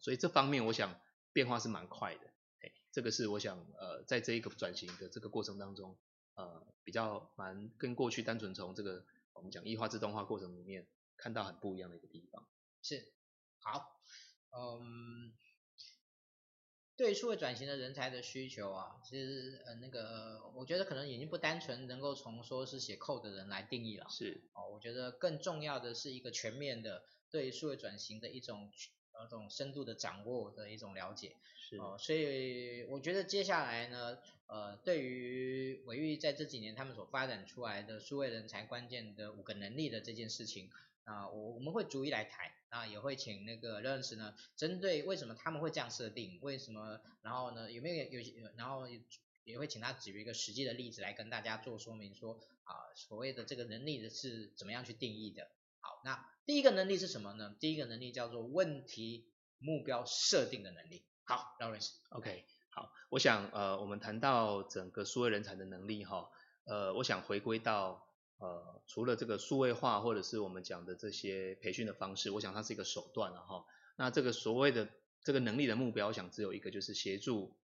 [0.00, 0.98] 所以这方面我想
[1.32, 2.20] 变化是蛮快的，
[2.94, 5.98] 这个是我想呃在这一个转型的这个过程当中，
[6.36, 12.46] 呃比较蛮跟过去单纯从这个我们讲异化自动化过程里面看到很不一样的一个地方。
[12.82, 13.12] 是，
[13.58, 14.00] 好，
[14.56, 15.32] 嗯，
[16.94, 28.70] 对于数位转型的人才的需求啊，其实呃那个我觉得可能已经不单纯能够从说是写 code 的人来定义了，是，哦，我觉得更重要的是一个全面的对于数位转型的一种。
[29.14, 40.68] 呃，这种深度的掌握的一种了解，是哦、呃，所以我觉得接下来呢，呃，对于伟玉在这几年他们所发展出来的数位人才关键的五个能力的这件事情，
[41.04, 48.88] 啊、呃，我我们会逐一来谈，啊，也会请那个 Lawrence 呢，针对为什么他们会这样设定，为什么，然后呢，有没有有些，然后
[49.44, 55.48] 也会请他举一个实际的例子来跟大家做说明说，说啊，所谓的这个能力的是怎么样去定义的。
[55.84, 57.54] 好，那第一个能力是什么呢？
[57.60, 61.04] 第一个能力叫做问题目标设定的能力。
[61.24, 66.30] 好，Lawrence，OK，好，我想呃，我们谈到整个数位人才的能力哈，
[66.64, 73.66] 呃，我想回归到呃，除了这个数位化或者是我们讲的这些培训的方式，我想它是一个手段了哈。
[73.96, 74.88] 那这个所谓的
[75.22, 77.54] 这个能力的目标，我想只有一个，就是协助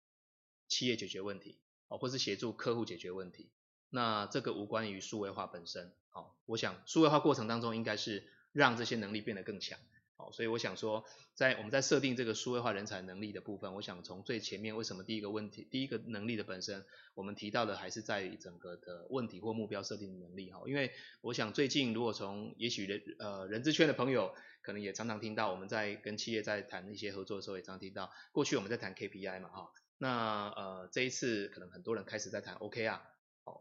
[0.68, 3.50] 企业解决问题，哦，或是协助客户解决问题。
[3.88, 9.78] 那这个无关于数位化本身，好，我想数位化过程当中应该是让这些能力变得更强，
[10.16, 32.98] 好，所以我想说，在我们在设定这个数位化人才能力的部分，我想从最前面为什么第一个问题，第一个能力的本身，我们提到的还是在于整个的问题或目标设定的能力，哈，因为我想最近如果从也许人呃人资圈的朋友，可能也常常听到我们在跟企业在谈一些合作的时候，也常听到过去我们在谈 KPI 嘛，哈，那呃这一次可能很多人开始在谈 OKR。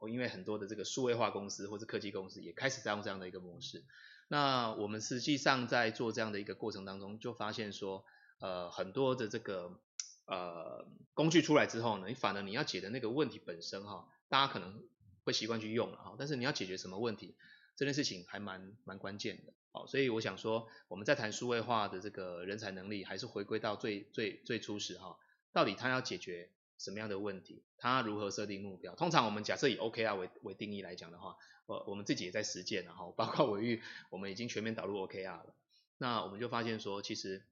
[0.02, 3.84] 哦，因为很多的这个数位化公司或者科技公司也开始在用这样的一个模式。
[4.28, 8.06] 那我们实际上在做这样的一个过程当中，就发现说，
[8.40, 9.80] 呃，很多的这个
[10.26, 14.84] 呃工具出来之后呢，你反而你要解的那个问题本身哈，大家可能
[15.24, 17.36] 会习惯去用了哈，但是你要解决什么问题，
[17.76, 19.54] 这件事情还蛮蛮关键的。
[19.72, 25.18] 好，所以我想说，我们在谈数位化的这个人才能力，还是回归到最最最初始哈，
[25.52, 26.50] 到底他要解决。
[26.80, 27.62] 什么样的问题？
[27.78, 28.96] 他如何设定目标？
[28.96, 31.36] 通常我们假设以 OKR 为为定义来讲的话，
[31.68, 35.54] 我我们自己也在实践，然后包括伟育，我们已经全面导入 OKR 了。
[35.98, 37.44] 那我们就发现说，其实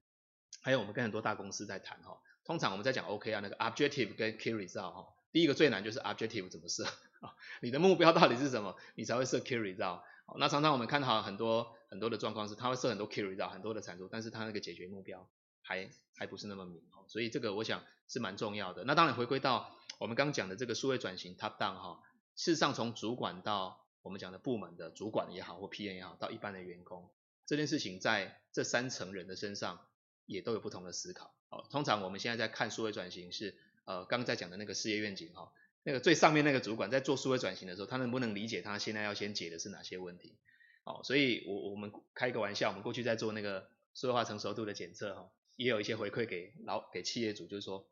[0.62, 2.18] 还有我们跟很多大公司在谈哈。
[2.44, 6.84] 通常我们在讲 OKR 那个 Objective 跟 Key Result 哈，第一个最难就是 Objective 怎么设
[7.20, 7.36] 啊？
[7.60, 8.74] 你的目标到底是什么？
[8.94, 10.00] 你才会设 Key Result。
[10.38, 15.28] 那常常我们看到很多很多的状况是，他会设很多 Key Result，很多的产出，但是他那个解决目标
[15.68, 16.82] 还还不是那么明。
[17.06, 18.84] 所以这个我想是蛮重要的。
[18.84, 22.02] 那当然回归到我们刚讲的这个数位转型 top down 哈，
[22.36, 27.08] 事实上从主管到我们讲的部门的主管也好或 PM 也好，到一般的员工，
[27.46, 29.86] 这件事情在这三层人的身上
[30.26, 31.34] 也都有不同的思考。
[31.48, 35.50] 好，通常我们现在在看数位转型是呃刚刚在讲的那个事业愿景哈，
[35.82, 40.36] 那个最上面那个主管在做数位转型的时候，他能不能理解他现在要先解的是哪些问题？
[40.84, 45.30] 好，所以我我们开个玩笑，我们过去在做那个数位化成熟度的检测哈。
[45.58, 47.84] 也有一些回馈给老给企业主，就是说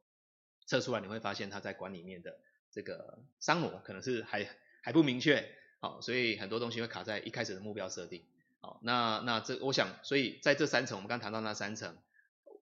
[0.66, 2.38] 测出来你会发现他在管里面的
[2.70, 4.48] 这个商模可能是还
[4.82, 8.22] 还不明确，好，所以很多东西会卡在一开始的目标设定，
[8.60, 11.98] 好，那那这我想，所以在这三层，我们刚谈到那三层，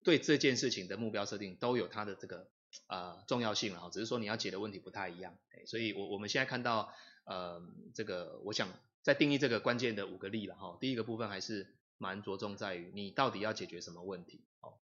[0.03, 2.47] 对这件事情的目标设定都有它的这个
[2.87, 5.35] 呃重要性了，只是说你要解的问题不太一样，
[5.65, 6.93] 所以我我们现在看到
[7.25, 7.59] 呃
[7.95, 8.69] 这个，我想
[9.01, 14.43] 在定义这个关键的五个力了哈，第一个部分还是蛮着重在于你到底要解决什么问题，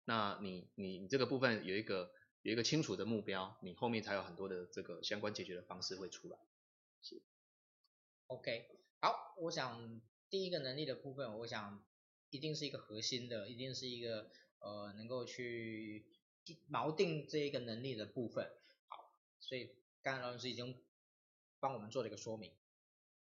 [0.04, 2.12] 那你你你这个部分有一个
[2.42, 6.38] 有一个清楚的目标，你后面才有很多的这个相关解决的方式会出来。
[7.00, 7.22] 是
[8.26, 8.68] ，OK，
[9.00, 11.84] 好，我想第一个能力的部分，我想
[12.30, 16.06] 一定是一个核心的，一定是一个呃能够去
[16.70, 18.50] 锚定这一个能力的部分。
[18.88, 19.70] 好，所以
[20.02, 20.76] 刚才老师已经
[21.60, 22.52] 帮我们做了一个说明。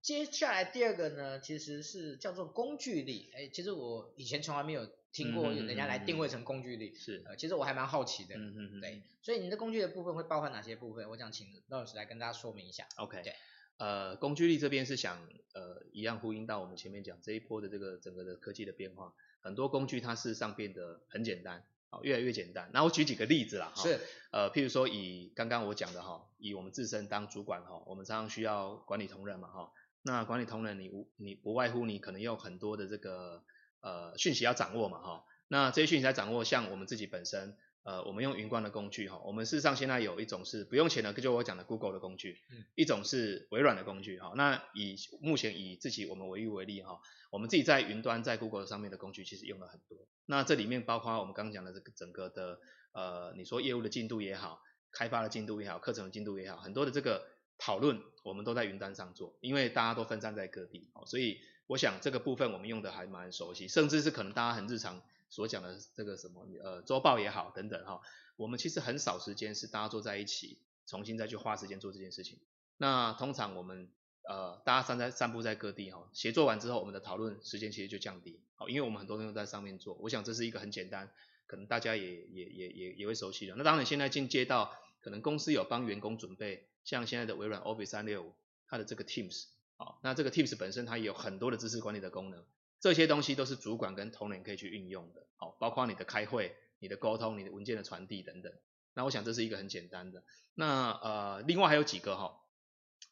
[0.00, 3.30] 接下来第二个呢，其实是叫做工具力。
[3.34, 6.94] 哎，其实我以前从来没有听过人家来定位成工具力。
[6.94, 8.34] 是、呃，其实我还蛮好奇的。
[8.36, 8.80] 嗯嗯嗯。
[8.80, 11.08] 对，所以你的工具的部分会包含哪些部分？
[11.10, 12.86] 我想请老师来跟大家说明一下。
[12.96, 13.22] OK。
[13.22, 13.34] 对。
[13.78, 22.70] 呃，工具力这边是想呃一样呼应到我们前面讲这一波的这个整个的科技的变化，很多工具它事实上变得很简单，好，越来越简单。
[22.72, 23.82] 那我举几个例子啦，哈。
[23.82, 23.98] 是。
[24.30, 29.72] 呃，譬如说以刚刚我讲的哈，以我们自身当主管哈，我们常常需要管理同仁嘛哈。
[30.02, 33.42] 那管理同仁，你无你不外乎你可能有很多的这个
[33.82, 42.38] 呃讯息要掌握嘛哈，那这些讯息要掌握，像我们自己本身，呃，我们用云端的工具哈，我们事实上现在有一种是不用钱的，就我讲的 Google 的工具，
[42.74, 44.32] 一种是微软的工具哈。
[44.36, 46.98] 那以目前以自己我们唯一为例哈，
[47.30, 52.58] 我们自己在云端在 Google 上面的工具其实用了很多，那这里面包括我们刚刚讲的这个整个的
[52.92, 57.26] 呃，你说业务的进度也好，开发的进度也好，课程的进度也好，很多的这个。
[57.58, 68.00] 讨论我们都在云端上做，因为大家都分散在各地，所以我想这个部分我们用的还蛮熟悉，甚至是可能大家很日常所讲的这个什么呃周报也好等等哈，
[68.36, 72.38] 我们其实很少时间是大家坐在一起重新再去花时间做这件事情。
[72.76, 73.88] 那通常我们
[74.28, 81.10] 呃大家散在散布在各地哈，协作完之后我们的讨论时间其实就降低，好，因为我们很多人都在上面做，我想这是一个很简单，
[81.46, 83.54] 可能大家也也也也也会熟悉的。
[83.56, 86.66] 那当然现在进阶到可能公司有帮员工准备。
[86.84, 88.32] 像现在的微软 Office 三六五，
[88.66, 89.44] 它的这个 Teams，
[89.84, 92.44] 好，那这个 Teams 本身它也有很多的知识管理的功能，
[92.78, 98.52] 这些东西都是主管跟同仁可以去运用的，好，包括你的开会、你的沟通、你的文件的传递等等。
[98.94, 100.22] 那我想这是一个很简单的。
[100.54, 102.38] 那呃，另外还有几个哈，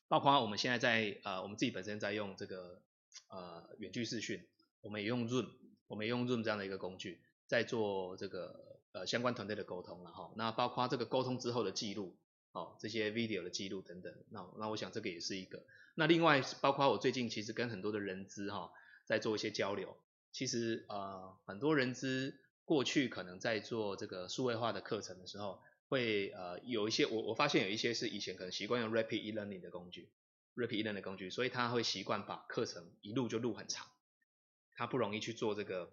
[0.07, 2.81] 包括我们现在在呃，我们自己本身在用这个
[3.31, 4.47] 呃远距视讯，
[4.81, 5.49] 我们也用 Zoom，
[5.89, 10.31] 我们也用 Zoom 这样的一个工具，在做这个呃相关团队的沟通了哈。
[10.37, 12.17] 那包括这个沟通之后的记录。
[12.53, 15.65] 哦，这些 video 的记录等等，那那我想这个也是一个。
[15.95, 18.73] 那另外包括我最近其实跟很多的人资哈、哦、
[19.05, 19.97] 在做一些交流，
[20.33, 30.11] 其实呃很多人资过去可能在做这个数位化的课程的时候，会呃有一些我我发现有一些是以前可能习惯用 rapid e-learning 的工具
[30.57, 33.87] ，rapid e-learning 的工具，所以他会习惯把课程一录就录很长，
[34.75, 35.93] 他不容易去做这个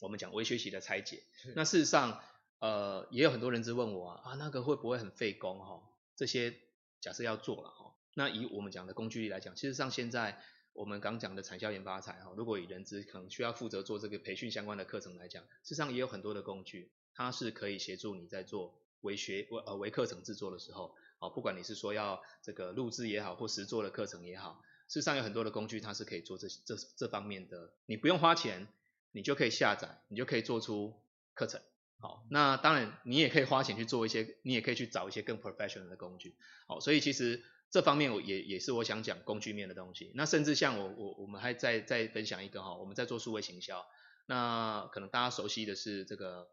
[0.00, 1.24] 我们讲微学习的拆解。
[1.54, 2.22] 那事实上。
[2.60, 5.82] 呃，也有很多人质问我啊，啊，那个会不会很费工哈？
[6.16, 6.54] 这些
[7.00, 10.40] 假设要做了哈，那以我们讲的工具力来讲，其实像现在
[10.72, 28.66] 我们刚讲的产销研发财哈，如果以人资可能需要负责做这个培训相关的课程来讲，事实上也有很多的工具，它是可以协助你在做微学呃微课程制作的时候，啊，不管你是说要这个录制也好，或实做的课程也好，事实上有很多的工具，它是可以做这这这方面的，你不用花钱，
[29.12, 30.94] 你就可以下载，你就可以做出
[31.34, 31.60] 课程。
[32.04, 36.36] 好，那当然你也可以花钱去做一些，你也可以去找一些更 professional 的工具。
[36.66, 40.12] 好，所以其实这方面我也也是我想讲工具面的东西。
[40.14, 43.86] 那甚至像我我我们还在再分享一个哈，我们在做数位行销，
[44.26, 46.46] 那可能大家熟悉的是这个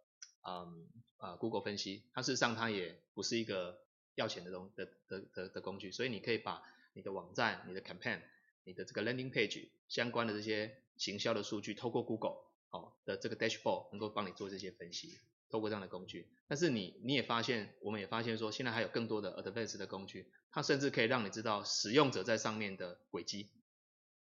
[0.48, 0.88] 嗯
[1.18, 3.82] 啊 Google 分析，它事实上它也不是一个
[4.16, 8.22] 要钱的东的的的的工具，所以你可以把你的网站、你的 campaign、
[8.64, 12.38] 你的这个 landing page 相关的这些行销的数据，透过 Google
[12.70, 15.20] 好的这个 dashboard 能够帮你做这些分析。
[15.52, 23.52] 透过这样的工具，但是你你也发现，我们也发现说，现在还有更多的 advanced 的工具，它甚至可以让你知道使用者在上面的轨迹，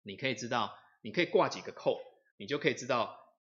[0.04, 2.00] 你可以知道，你可以挂几个扣，
[2.38, 3.18] 你就可以知道，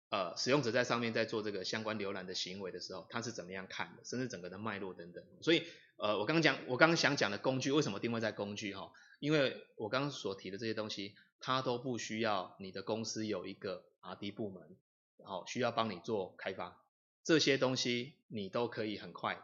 [0.09, 5.23] 呃，使用者在上面在做这个相关浏览的行为的时候，他是怎么样看的，甚至整个的脉络等等。
[5.41, 5.63] 所以，
[5.97, 8.91] 呃，我刚刚讲，我刚刚想讲的工具，为什么定位在工具哈？
[9.19, 14.77] 因为我刚刚所提的这些东西，它都不需要你的公司有一个 R&D 部门，
[15.25, 16.81] 好，需要帮你做开发。
[17.23, 19.41] 这些东西你都可以很快，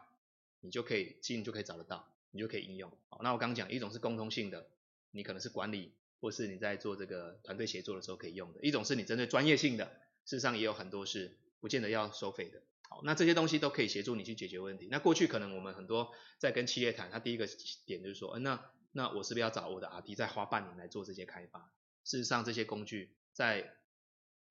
[0.60, 2.90] 你就可以进就可以找得到，你就可以应用。
[3.08, 4.68] 好，那我刚刚讲一种是共通性的，
[5.10, 9.86] 你可能是管理或是你在做这个团队协作的时候可以用的；一种是你针对专业性的，
[10.24, 12.62] 事实上也有很多是不见得要收费的。
[12.88, 14.88] 好，那这些东西都可以协助你去解决问题。
[14.90, 17.48] 那过去可能我们很多在跟企业谈，他第一个
[17.84, 21.72] 点就是说，嗯，那那我是不是要找我的 R&D 再花半年来做这些开发？
[22.04, 23.74] 事实上这些工具在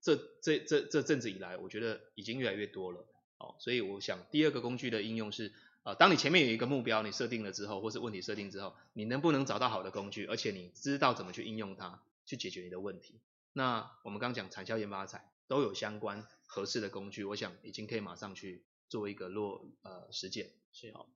[0.01, 3.07] 这这这这阵子以来，我觉得已经越来越多了。
[3.37, 5.51] 哦，所以我想第二个工具的应用是，
[5.83, 13.19] 呃，当你前面有一个目标，你设定了之后，或是问题设定之后，你能不能找到好的工具，而且你知道怎么去应用它，去解决你的问题。
[13.51, 20.51] 那我们刚刚讲产销研发财都有相关合适的工具，我想已经可以马上去做一个落呃实践。
[20.71, 21.09] 是好，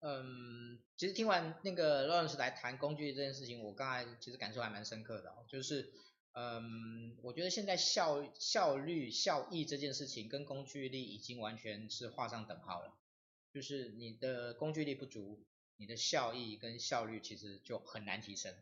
[0.00, 5.92] 嗯，其实听完那个 Lawrence 来谈工具这件事情，我刚才其实感受还蛮深刻的，就是。
[6.40, 12.96] 嗯，我觉得现在效效率效益这件事情跟工具力已经完全是画上等号了，
[13.52, 15.44] 就是你的工具力不足，
[15.78, 18.54] 你的效益跟效率其实就很难提升。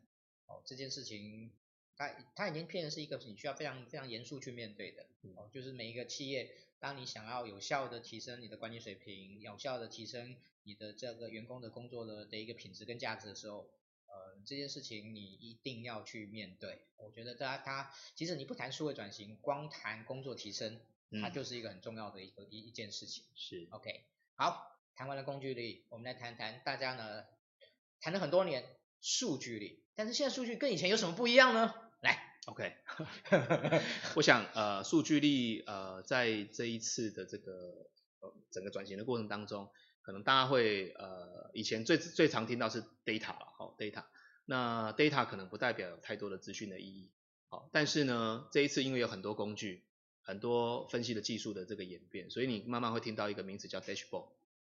[0.47, 1.53] 哦，这件事情
[1.97, 5.07] 它它已经变成是一个你需要非常非常严肃去面对的。
[5.35, 13.68] 哦，就是每一个企业，当你想要有效的提升你的管理水平，有效的提升你的这个员工的工作的的一个品质跟价值的时候。
[14.17, 16.87] 呃，这件事情你一定要去面对。
[16.97, 20.81] 我觉得大家他其实你不谈数位转型，光谈工作提升，
[21.21, 23.25] 它就是一个很重要的一个一、嗯、一件事情。
[23.35, 27.25] 是，OK，好，谈完了工具力，我们来谈谈大家呢
[28.01, 28.64] 谈了很多年
[29.03, 31.75] 数据力，但是现在数据跟以前有什么不一样呢？
[32.01, 32.75] 来，OK，
[34.17, 37.91] 我想呃数据力呃在这一次的这个
[38.21, 39.71] 呃整个转型的过程当中。
[40.07, 44.05] 可能大家会呃，以前最最常听到是 data 了好 data，
[44.45, 47.11] 那 data 可能不代表有太多的资讯的意义，
[47.49, 49.83] 好，但是呢，这一次因为有很多工具，
[50.23, 54.29] 很多分析的技术的这个演变，所以你慢慢会听到一个名词叫 dashboard，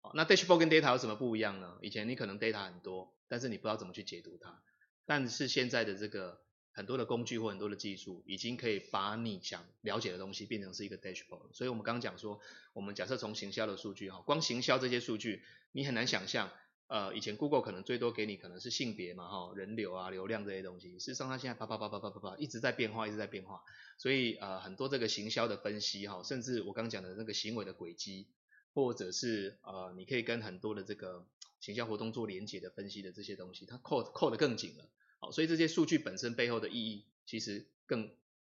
[0.01, 1.77] 好，那 dashboard 跟 data 有什么不一样呢？
[1.83, 4.63] 以前你可能 data 很多，但是你不知道怎么去解读它，
[5.05, 6.41] 但是现在的这个。
[6.79, 11.53] 很多的工具或很多的技术，已经可以把你想了解的东西变成是一个 dashboard。
[11.53, 12.39] 所以我们刚刚讲说，
[12.73, 16.53] 我们假设从行销的数据哈，光行销这些数据，你很难想象，
[16.87, 23.61] 呃，以前 Google 可能最多给你可能是性别嘛哈，人流啊、流量这些东西，事实上它现在啪啪啪啪啪啪啪一直在变化，一直在变化。
[23.99, 28.29] 所以呃，很多这个行销的分析哈，甚至我刚讲的那个行为的轨迹，
[28.73, 31.27] 或者是呃，你可以跟很多的这个
[31.59, 34.89] 行销活动做连结的分析的这些东西，它扣扣得更紧了。
[35.21, 38.11] 好，所以这些数据本身背后的意义其实更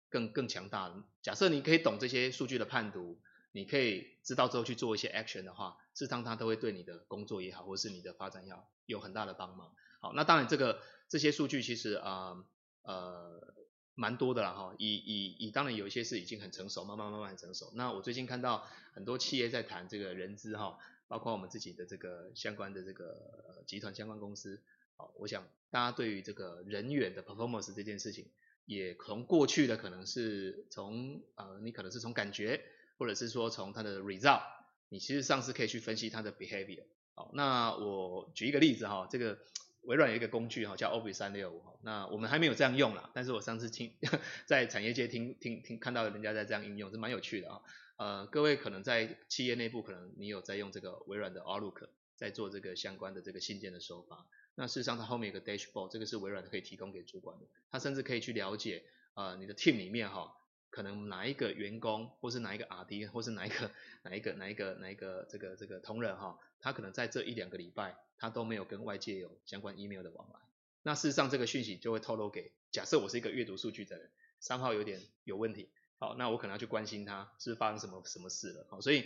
[0.08, 1.04] 更更强大。
[1.22, 3.20] 假设你可以懂这些数据的判读，
[3.52, 9.74] 你可以知道之后去做一些 action 的话，事实上它都会对你的工作也好，或是你的发展要有很大的帮忙。
[10.00, 12.44] 好，那当然这个这些数据其实啊
[12.82, 13.54] 呃，呃
[13.94, 14.74] 蛮多的啦哈。
[14.78, 17.72] 以以以当然有一些是已经很成熟，慢慢慢慢成熟。
[17.74, 24.60] 那我最近看到很多企业在谈这个人资哈，包括我们自己的这个相关的这个集团相关公司。
[24.96, 28.30] 好，我想大家对于这个人员的 performance 这件事情，
[28.64, 32.62] 也从过去的可能是从呃，你可能是从感觉，
[32.98, 34.42] 或者是说从他的 result，
[34.88, 36.84] 你其实上是可以去分析他的 behavior。
[37.14, 39.38] 好，那我举一个例子哈，这个
[39.82, 43.94] 微软有一个工具哈，叫 Office 三六五，那我们还没有这样用啦，但是我上次听
[44.46, 47.60] 在产业界听听听看到人家在这样应用，是蛮有趣的啊。
[47.96, 54.26] 呃，各位可能在企业内部，可能你有在用这个微软的 Outlook，在做这个相关的这个信件的手法。
[54.58, 57.44] 那事实上，它后面有个 dashboard，这个是微软可以提供给主管的。
[57.70, 58.82] 他甚至可以去了解，
[59.12, 60.34] 呃，你的 team 里面哈，
[60.70, 63.70] 可能哪一个员工，或是哪一个 RD，或是哪一个
[64.02, 70.40] 哪一个哪一个哪一个这个这个同仁哈，他可能在这一两个礼拜，他都没有跟外界有相关 email 的往来。
[70.82, 78.66] 那事实上，这个讯息就会透露给，假设我是一个阅读数据的人，三号有点有问题，好，那我可能要去关心他是发生什么什么事了。
[78.70, 79.04] 好，所以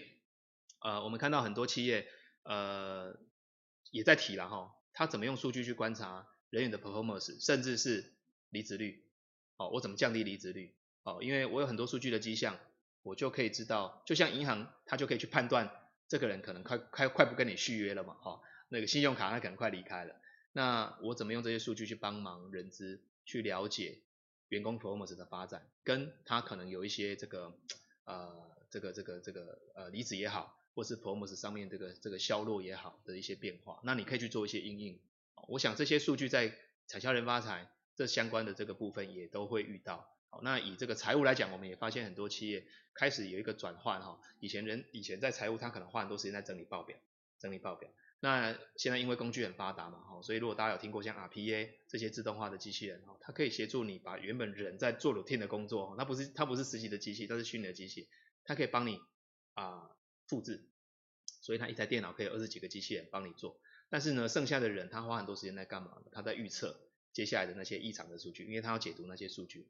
[0.79, 2.07] 呃，我们看到很多企业
[2.45, 3.19] 呃
[3.91, 4.77] 也在提了哈。
[5.01, 8.13] 他怎么用数据去观察人员的 performance，甚至是
[8.51, 9.03] 离职率？
[9.57, 10.75] 哦，我怎么降低离职率？
[11.05, 12.59] 哦，因为我有很多数据的迹象，
[13.03, 15.71] 我就可以知道，就像银行，他就可以去判断
[16.07, 20.15] 这个人可能快快快不跟你续约了嘛，哈、哦，那个信用卡他可能快离开了。
[20.53, 24.01] 那我怎么用这些数据去帮忙人资去了解
[24.51, 27.57] 员工 performance 的发展，跟他可能有一些这个
[28.05, 30.60] 呃这个这个这个呃离职也好。
[30.81, 34.99] 或是 Promos 上面这个这个销路也好的一些变化，那你可以去做一些应应。
[35.47, 36.57] 我想这些数据在
[36.87, 40.09] 产销人发财这相关的这个部分也都会遇到。
[40.31, 42.65] 好，那以这个财务来讲，我们也发现很多企业
[42.95, 44.19] 开始有一个转换哈。
[44.39, 46.97] 以前人以前在财务他可能花很多时间在整理报表，
[47.39, 47.91] 整理报表。
[48.21, 58.09] 那现在因为工具很发达嘛，哈，所以如果大家有听过像 RPA 这些自动化的机器人哈，它可以协助你把原本人在做 routine 的工作，它不是它不是实际的机器，它是虚拟的机器，
[58.45, 58.99] 它可以帮你
[59.53, 59.91] 啊。
[60.29, 60.70] 复制，
[61.41, 66.11] 所以他一台电脑可以二十几个机器人帮你做，但是呢，剩下的人他花很多时间在干嘛呢？
[66.13, 66.81] 他在预测
[67.13, 69.69] 接下来的那些异常的数据，因为他要解读那些数据。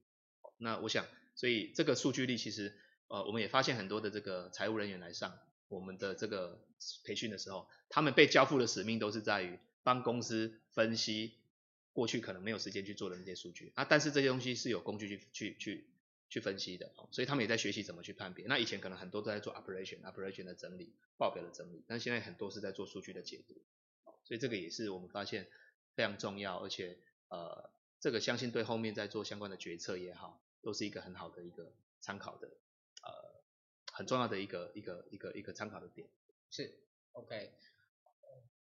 [0.59, 2.77] 那我想，所以这个数据力其实，
[3.09, 6.65] 呃，我们也发现很多的这个财务人员来上我们的这个
[7.05, 11.35] 培训的时候，他们被交付的使命都是在于帮公司分析
[11.93, 15.87] 过去可能没有时间去做的那些数据啊，但是这些东西是有工具去去去。
[16.31, 18.47] 去分析的，所以他们也在学习怎么去判别。
[18.47, 23.61] 那以前可能很多都在做 operation，operation 的整理、报表的整理，但现在很多是在做数据的解读。
[24.23, 25.51] 所以这个也是我们发现
[25.97, 26.97] 非常重要，而且
[27.29, 32.47] 呃，这个相信对后面在做相关的决策也好，都是一个很好的一个参考的，
[33.03, 33.43] 呃，
[33.93, 36.09] 很重要的一个一个一个一个参考的点。
[36.49, 36.73] 是
[37.13, 37.53] ，OK。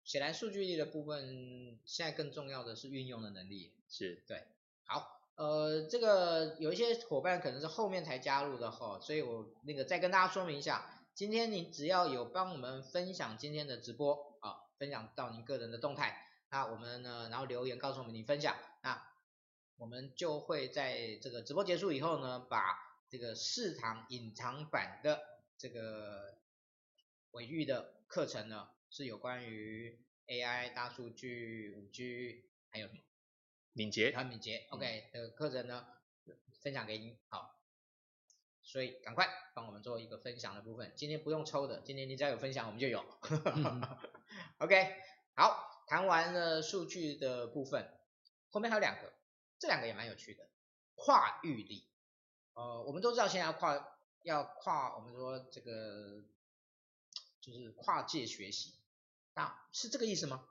[0.04, 3.74] 显然数据力的部分，现在更重要的是运用的能力。
[3.88, 4.46] 是，对，
[4.84, 5.17] 好。
[5.38, 19.00] 呃，这个有一些伙伴可能是后面才加入的哈，所以我那个再跟大家说明一下，今天你只要有帮我们分享今天的直播啊，分享到您个人的动态，那我们呢，然后留言告诉我们你分享，那
[19.76, 22.76] 我们就会在这个直播结束以后呢，把
[23.08, 25.20] 这个四堂隐藏版的
[25.56, 26.34] 这个
[27.30, 32.88] 尾域的课程呢，是有关于 AI、大数据、五 G，还有
[33.72, 35.86] 敏捷，很敏捷，OK 的课程呢，
[36.60, 37.60] 分享给你，好，
[38.62, 43.04] 所以赶快帮我们做一个分享的部分，今天不用抽的，今天你只要有分享我们就有，
[44.58, 44.94] OK，
[45.34, 47.88] 好，谈完了数据的部分，
[48.50, 49.12] 后面还有两个，
[49.58, 50.48] 这两个也蛮有趣的，
[50.94, 51.88] 跨域力，
[52.54, 56.24] 呃，我们都知道现在要跨，要跨，我们说这个。
[57.40, 58.74] 就是跨界学习，
[59.32, 60.46] 那是这个意思吗？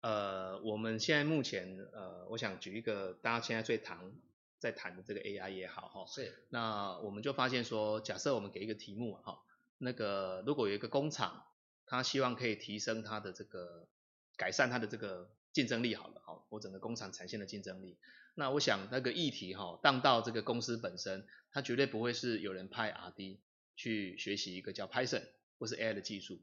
[0.00, 4.12] 好，呃，我们现在目前，呃，我想举一个大家现在最谈
[4.58, 9.40] 在谈的这个 AI 也好，哈，是，那我们就发现说，假设我们给一个题目，哈，
[9.78, 11.44] 那个如果有一个工厂，
[11.86, 13.88] 他希望可以提升它的这个
[14.36, 17.98] 改善它的这个竞争力，好了，好，我整个工厂产线的竞争力，
[18.34, 23.38] 那我想那个议题，哈，当到这个公司本身，它绝对不会是有人派 RD
[23.76, 25.24] 去学习一个叫 Python。
[25.60, 26.40] 或是 AI 的技术，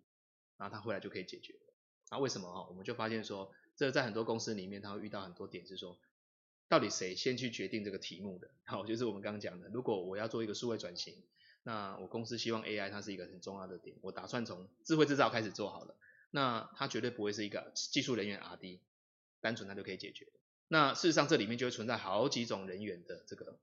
[0.57, 1.53] 然后他回来就可以解决
[2.11, 2.67] 那为什么哈？
[2.69, 5.97] 我们就发现说，这在很多公司里面，他会遇到很多点，是说，
[6.67, 8.49] 到底谁先去决定这个题目的？
[8.63, 11.15] 好，就是我们刚刚讲的，如果我要做一个数位转型，
[11.63, 15.95] 那我公司希望 AI 它是一个很重要的点，我打算从智慧制造开始做好了，
[16.29, 18.79] 那它绝对不会是一个技术人员 RD，
[19.41, 20.27] 单纯它就可以解决。
[20.67, 23.57] 那事实上这里面就会存在好几种人员的这个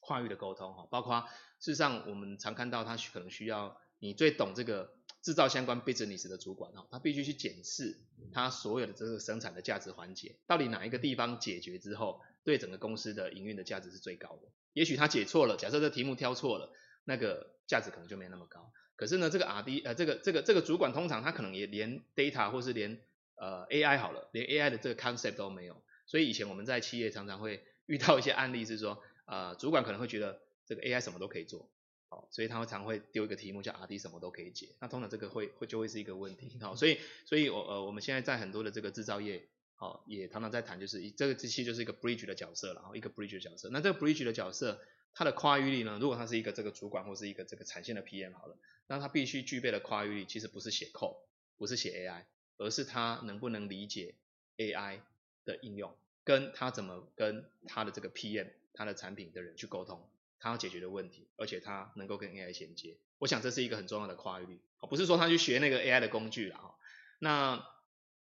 [0.00, 1.22] 跨域的沟通哈，包括
[1.58, 3.80] 事实上我们常看到它可能需要。
[4.04, 4.92] 你最懂这个
[5.22, 7.96] 制造相关 business 的主管哦，他必须去检视
[8.32, 14.48] 他所有的这个生产的价值环节，到底哪一个地方解决之后，对整个公司的营运的价值是最高的。
[14.72, 16.72] 也许他解错了，假设这题目挑错了，
[17.04, 18.72] 那个价值可能就没那么高。
[18.96, 23.00] 可是呢，这个 RD 呃，这个这个这个主管通常他可能也连 data 或是连
[23.36, 25.82] 呃 AI 好了，连 AI 的这个 concept 都没有。
[26.06, 31.68] 所以以前我们在企业常常会遇到一些案例是说，呃，主管可能会觉得这个 AI 什么都可以做。
[32.12, 36.58] 好，所以他会常会丢一个题目叫 RD 什么都可以解，那通常这个会会就会是一个问题。
[36.60, 43.70] 好，所以所以我呃我们现在在很多的这个制造业，好也常常在谈，就是这个机器就是一个 bridge 的角色，然后一个 bridge 的角色。
[43.72, 44.78] 那这个 bridge 的角色，
[45.14, 48.58] 它的跨域力呢，如果它是一个这个主管或是一个这个产线的 PM 好了，
[48.88, 51.16] 那它必须具备的跨域力，其实不是写 code，
[51.56, 52.24] 不是写 AI，
[52.58, 54.16] 而是他能不能理解
[54.58, 55.00] AI
[55.46, 60.06] 的应用，跟他怎么跟他的这个 PM，他的产品的人去沟通。
[60.42, 66.74] 他要解决的问题，而且他能够跟 AI 衔接，我想这是一个很重要的跨域率，不是说他去学那个 AI 的工具了哈。
[67.20, 67.64] 那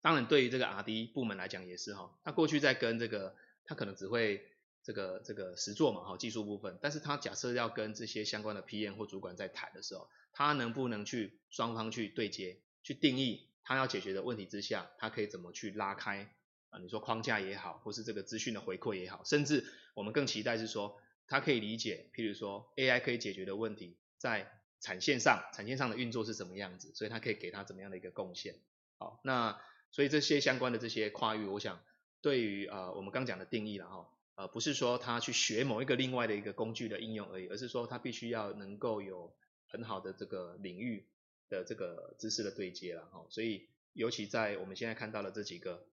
[0.01, 3.36] 当然对于这个 RD 部门来讲也是哈，他过去在跟这个，
[3.66, 4.41] 他可能只会
[4.84, 16.34] 这个这个实作嘛哈，技术部分，但是他假设要跟这些相关的 PM 或主管在谈的时候，他能不能去双方去对接，去定义他要解决的问题之下，他可以怎么去拉开
[16.70, 16.80] 啊？
[16.80, 20.97] 你说框架也好，或是这个资讯的回馈也好，甚至我们更期待是说。
[21.28, 24.49] 他可以理解，譬如说 AI 可以解决的问题，在
[24.80, 28.55] 产线上，产线上的运作是什么样子，所以他可以给他怎么样的一个贡献。
[28.97, 29.59] 好，那
[29.91, 31.84] 所以这些相关的这些跨域，我想
[32.21, 39.36] 对于呃我们刚讲的定义了哈，呃不是说他去学某一个另外的一个工具的应用而已，而是说他必须要能够有
[39.67, 41.07] 很好的这个领域
[41.49, 43.25] 的这个知识的对接了哈。
[43.30, 45.88] 所以尤其在我们现在看到的这几个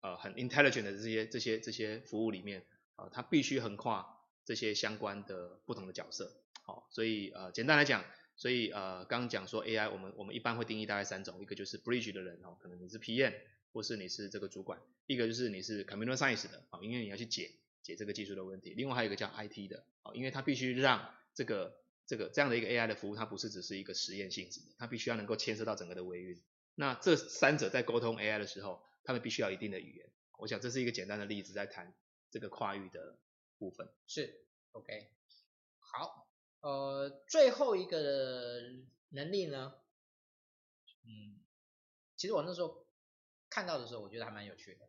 [0.00, 2.66] 呃很 intelligent 的这些这些这些服务里面
[2.96, 4.13] 啊，他必须横跨。
[4.44, 6.30] 这些相关的不同的角色，
[6.62, 8.04] 好，所以呃简单来讲，
[8.36, 13.32] 所以呃刚刚讲说 AI，我们我们一般会定义大概三种，一个就是 Bridge 的人哦，可能你是 PM
[13.72, 21.76] 或是你是这个主管，一个就是你是 Computer Science 的，因为你要去解解这个技术的问题，另外还有一个叫 IT 的啊，因为它必须让这个
[22.06, 26.42] 这个这样的一个 AI 的服务，它不是只是一个实验性质的，它必须要能够牵涉到整个的维运。
[26.74, 30.10] 那这三者在沟通 AI 的时候，他们必须要一定的语言。
[30.38, 31.94] 我想这是一个简单的例子，在谈
[32.30, 33.16] 这个跨域的。
[33.58, 35.10] 部分是 OK
[35.78, 36.28] 好，
[36.60, 38.60] 呃，最后一个
[39.10, 39.74] 能力呢，
[41.04, 41.38] 嗯，
[42.16, 42.84] 其实我那时候
[43.48, 44.88] 看到的时候，我觉得还蛮有趣的，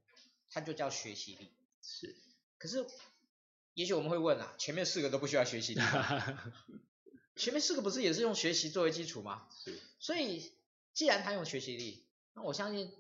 [0.50, 1.54] 它就叫学习力。
[1.84, 2.16] 是，
[2.58, 2.88] 可是
[3.76, 5.82] 也许我们会问啊，前面四个都不需要学习力，
[7.36, 9.48] 前面四个不是也是用学习作为基础吗？
[9.52, 10.54] 是，所以
[10.94, 12.92] 既然他用学习力，那我相信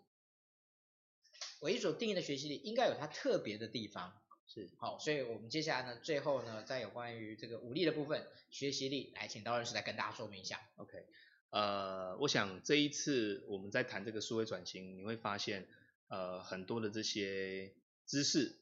[1.59, 4.21] 我一所定义的学习力应该有它特别的地方。
[4.47, 10.59] 是好，所以我们接下来呢，最后呢，再有关于这个武力的部分，学习力，来请刀老师来跟大家说明一下。
[10.75, 11.05] OK，
[11.49, 15.67] 呃，我想这一次我们在谈这个数位转型，你会发现，
[16.07, 17.73] 呃，很多的这些
[18.05, 18.59] 知识，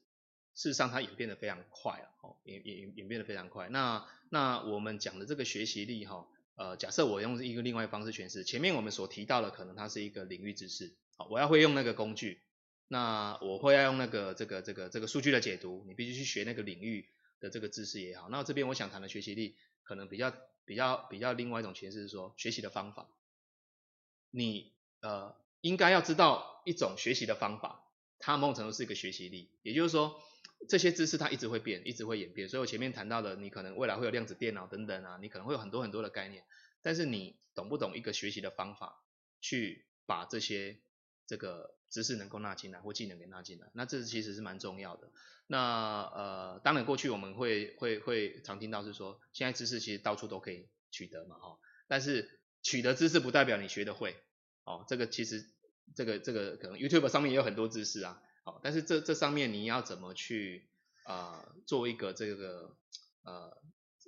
[0.54, 3.68] 事实上它演变得非常快了，哦，演演演变得非常快。
[3.68, 6.26] 那那我们讲的这个学习力哈，
[6.56, 12.40] 呃，假设我用一个另外一个方式诠释，前面我们所提到的可能它是一个领域知识，好，我要会用那个工具，
[12.94, 17.08] 那我会要用那个这个这个这个数据的解读，你必须去学那个领域
[17.40, 18.28] 的这个知识也好。
[18.28, 20.32] 那这边我想谈的学习力，可能比较
[20.64, 23.08] 比较比较另外一种诠释是说，学习的方法，
[24.30, 25.34] 你呃。
[25.64, 30.20] 应该要知道一种学习的方法，它某种程度是一个学习力，也就是说，
[30.68, 32.50] 这些知识它一直会变，一直会演变。
[32.50, 36.44] 所以我前面谈到的，你可能未来会有量子电脑等等啊，你可能会有很多很多的概念，
[36.82, 39.02] 但是你懂不懂一个学习的方法，
[39.40, 40.82] 去把这些
[41.26, 45.10] 这个知识能够纳进来或技能给纳进来，那这其实是蛮重要的。
[45.46, 51.58] 那呃，当然过去我们会会会常听到是说，现在知识其实到处都可以取得嘛，哈，
[51.88, 54.16] 但是取得知识不代表你学得会，
[54.64, 55.50] 哦，这个其实。
[55.94, 60.66] 这个这个可能 YouTube 上面也有很多知识啊，好，但是这这上面你要怎么去
[61.04, 62.74] 啊、呃、做一个这个
[63.22, 63.52] 呃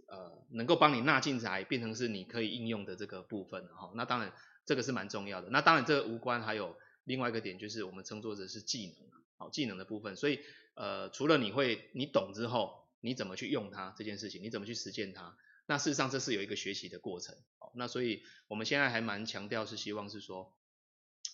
[0.08, 4.32] 呃能够帮你纳进来变成是你可以应用的这个部分哈，那当然
[4.64, 5.50] 这个是蛮重要的。
[5.50, 6.74] 那当然这个无关还有
[7.06, 10.14] 另外一个点就是我们称作的是技能，好，技能的部分。
[10.14, 10.40] 所以
[10.74, 15.34] 呃除了你会你懂之后你怎么去用它这件事情，你怎么去实践它，
[15.66, 17.34] 那事实上这是有一个学习的过程。
[17.58, 20.52] 好，那所以我们现在还蛮强调是希望是说。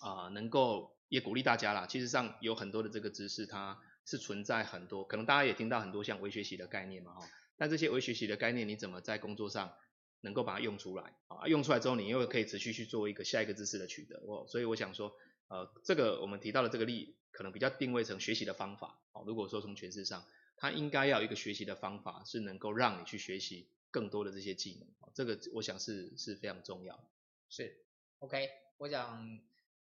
[0.01, 1.87] 啊、能够也鼓励大家啦。
[1.87, 7.25] 其实上有很多的这个知识，它是存在很多，可能大家也听到很多像微学习的概念嘛，哈。
[7.55, 9.73] 但这些微学习的概念，你怎么在工作上
[10.19, 11.47] 能够把它用出来啊？
[11.47, 14.19] 用出来之后，你又可以持续去做一个下一个知识的取得。
[14.25, 15.15] 我所以我想说，
[15.53, 18.99] 呃，这个我们提到的这个例，可能比较定位成学习的方法。
[19.11, 20.25] 哦，如果说从诠释上，
[20.57, 24.87] 它应该要有一个学习的方法，是能够让你去学习更多的这些技能。
[25.13, 27.03] 这个我想是是非常重要的。
[27.49, 27.85] 是
[28.19, 28.49] ，OK，
[28.79, 29.39] 我想。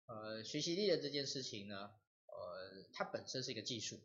[0.08, 1.90] 呃，学习力的这件事情呢，
[2.26, 3.98] 呃，它本身是一个技术，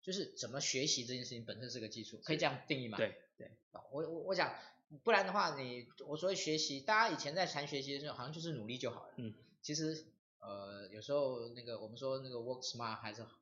[0.00, 2.96] 就是怎么学习这件事情本身是个技术，可以这样定义吗？
[2.96, 3.50] 对对，
[3.90, 4.54] 我我我想，
[5.02, 9.14] 不然的话，你我所谓学习，大家以前在谈学习的时候，好像就是努力就好了。
[9.16, 10.06] 嗯，其实
[10.42, 13.40] 呃，有时候那个我们说那个 work smart 还是好，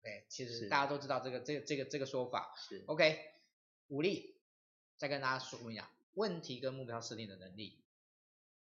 [0.00, 2.54] 对，其实大家都知道这个这个这个这个说法。
[2.56, 2.84] 是。
[2.86, 3.18] OK，
[3.88, 4.36] 武力，
[4.96, 7.82] 再跟大家说一下，问题跟目标设定的能力，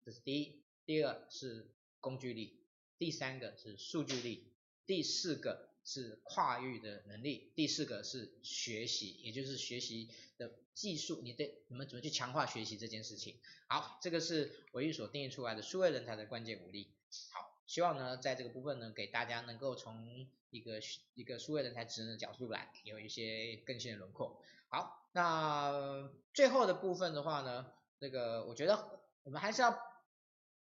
[0.04, 1.70] 这是第一，第二是。
[2.04, 2.60] 工具力，
[2.98, 4.52] 第三个是数据力，
[4.86, 13.40] 第四个是跨域的能力，第四个是学习，也就是学习的技术，你得你们怎么去强化学习这件事情。
[13.70, 16.92] 好，这个是维豫所定义出来的数位人才的关键武力。
[17.32, 20.80] 好，希望呢在这个部分呢给大家能够从一个
[21.14, 24.42] 一个数位人才职能的角度来有一些更新的轮廓。
[24.70, 29.78] 好，那最后的部分的话呢，这个我觉得我们还是要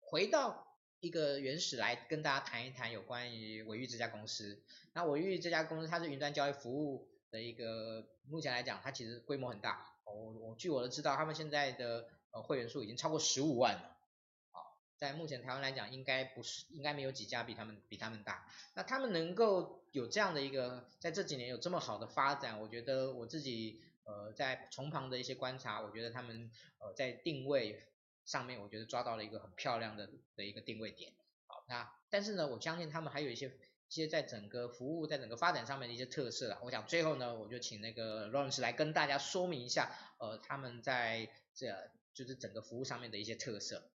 [0.01, 0.69] 回到。
[1.01, 4.63] 一个原始来跟大家谈一谈有关于维豫这家公司。
[4.95, 9.87] 那维豫这家公司，它是云端交易服务的一个，目前来讲，它其实规模很大。
[10.07, 13.94] 我我据我的知道，他们现在的呃会员数已经超过十五万了。
[14.97, 18.47] 在目前台湾来讲，应该不是，应该没有几家比他们比他们大。
[18.75, 27.83] 那他们能够有这样的一个，在这几年有这么好的发展，我觉得我自己呃在从旁的一些观察，我觉得他们呃在定位。
[28.25, 31.13] 上面我觉得抓到了一个很漂亮的的一个定位点，
[31.47, 36.59] 好，那但是呢，我相信他们还有一些一些在整个服务在整个发展上面的一些特色啊。
[36.63, 41.67] 我想最后呢，我就请那个 Lawrence 来跟大家说明一下，呃，他们在这
[42.15, 43.91] 就是整个服务上面的一些特色。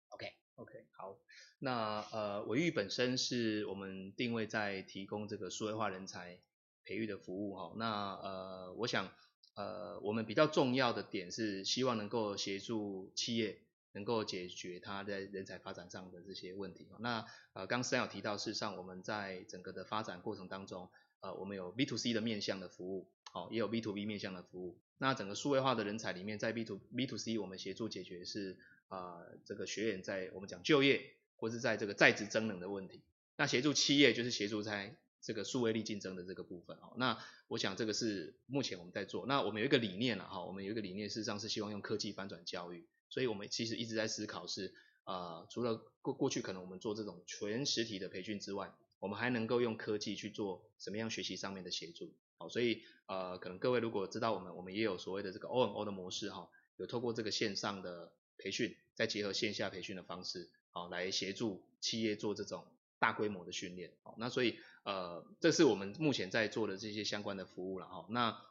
[0.57, 1.17] OK 好，
[1.59, 6.39] 那呃，维育本身是我们定位在提供这个数位化人才
[6.85, 7.73] 培育的服务哈。
[7.77, 9.09] 那呃，我想
[9.55, 13.61] 呃，我们比较重要的点是希望能够协助企业。
[13.93, 16.87] 能够解决它在人才发展上的这些问题。
[16.99, 20.87] 那呃，刚刚有提到，事实上我们在整个的发展过程当中，
[21.21, 24.77] 呃，我们有 B to C 的面向的服务，哦，也有 B to B 面向的服务。
[24.99, 33.01] 那整个数位化的人才里面，在 B to B to C 我们协助解决是啊、呃，这个学员在我们讲就业或是在这个在职增能的问题。
[33.35, 36.77] 那协助企业就是协助在这个数位力竞争的这个部分。
[36.77, 37.17] 哦，那
[37.47, 39.25] 我想这个是目前我们在做。
[39.25, 42.87] 那我们有一个理念了哈，我们有一个理念，事实上是希望用科技翻转教育。
[43.09, 44.73] 所以我们其实一直在思考是，
[45.05, 52.13] 呃，除了过过去可能我们做这种全实体的培训之外，我们还能够用科技去做什么样学习上面的协助。
[52.37, 62.65] 好，所以呃，可能各位如果知道我们，我们也有所谓的这个 O N O 的模式哈，有透过这个线上的培训，再结合线下培训的方式，好，来协助企业做这种
[62.99, 63.91] 大规模的训练。
[64.03, 68.05] 好，那所以呃，这是我们目前在做的这些相关的服务了哈。
[68.09, 68.41] 那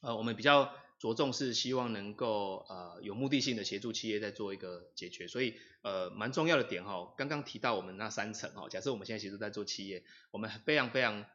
[0.00, 0.72] 呃，我们比较。
[0.98, 11.26] 着重是希望能够呃有目的性的协助企业在做一个解决，所以呃蛮重要的点哈，刚刚提到我们那三层哈，假设我们现在其实在做企业，我们非常非常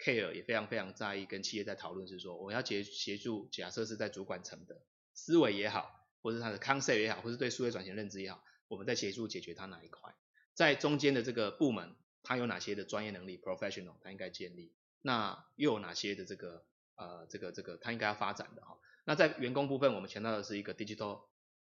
[0.00, 4.82] care，也非常非常在意，跟企业在讨论是说，我要协协助，假设是在主管层的
[5.14, 10.14] 思维也好，或者他的 concept 也好，或是对数位转型认知也好，我们在协助解决他哪一块，
[10.54, 16.64] 在中间的这个部门，他有哪些的专业能力 professional，他应该建立，那又有哪些的这个
[16.96, 21.24] 呃这个这个他应该要发展的哈，那在员工部分，我们强调的是一个 digital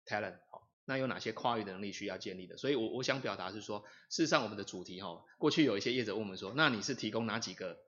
[0.05, 0.39] talent。
[0.87, 2.57] 那有哪些跨域的能力需要建立的？
[2.57, 7.79] 所以我，我想表达是说，事实上我们的主题哈，过去有一些业者问我们说，那你是提供哪几个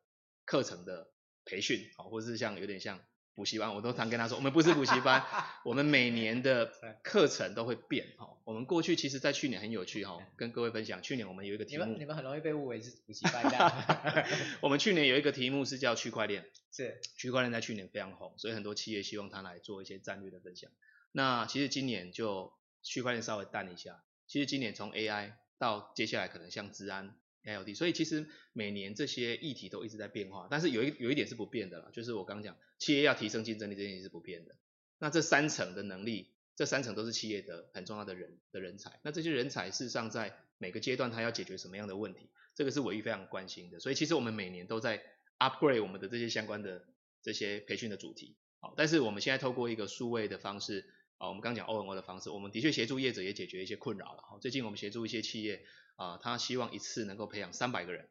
[0.44, 1.10] 课程的
[1.44, 3.00] 培训，好，或者是像有点像
[3.35, 5.24] 补习班，我都常跟他说，我们不是补习班，
[5.64, 6.72] 我们每年的
[7.03, 13.72] 课程都会变，哈，我们过去其实在去年很有趣哈，跟各位分享，去年我们有一个题目，你们你们很容易被误为是补习班这样，
[14.61, 17.01] 我们去年有一个题目是叫区块链， 是。
[17.16, 20.70] 区块链在去年非常红，所以很多企业希望他来做一些战略的分享，
[21.12, 22.53] 那其实今年就。
[22.85, 27.14] 区块链稍微淡一下，其实今年从 AI 到接下来可能像治安、
[27.45, 34.55] IoT，所以其实每年这些议题都一直在变化，但是有一有一点是不变的啦，就是我刚讲，企业要提升竞争力这件事是不变的。
[34.99, 45.03] 那这三层的能力，这三层都是企业的很重要的人的人才，那这些人才事实上在每个阶段他要解决什么样的问题，这个是伟裕非常关心的，所以其实我们每年都在
[45.38, 46.84] upgrade 我们的这些相关的
[47.22, 50.84] 这些培训的主题，好，但是我们现在透过一个数位的方式。
[51.18, 54.24] 啊，我们刚讲 O&O 的方式，我们的确协助业者也解决一些困扰了。
[54.40, 55.64] 最近我们协助一些企业
[56.03, 58.09] 啊，他希望一次能够培养三百个人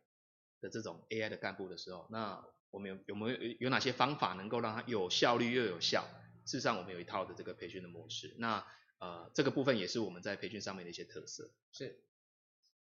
[0.62, 6.06] 的这种 AI 的干部的时候，那我们有有没有有哪些方法能够让他有效率又有效？
[6.46, 8.34] 事实上，我们有一套的这个培训的模式。
[8.38, 8.66] 那
[9.00, 11.52] 呃，这个部分也是我们在培训上面的一些特色。
[11.74, 12.02] 是。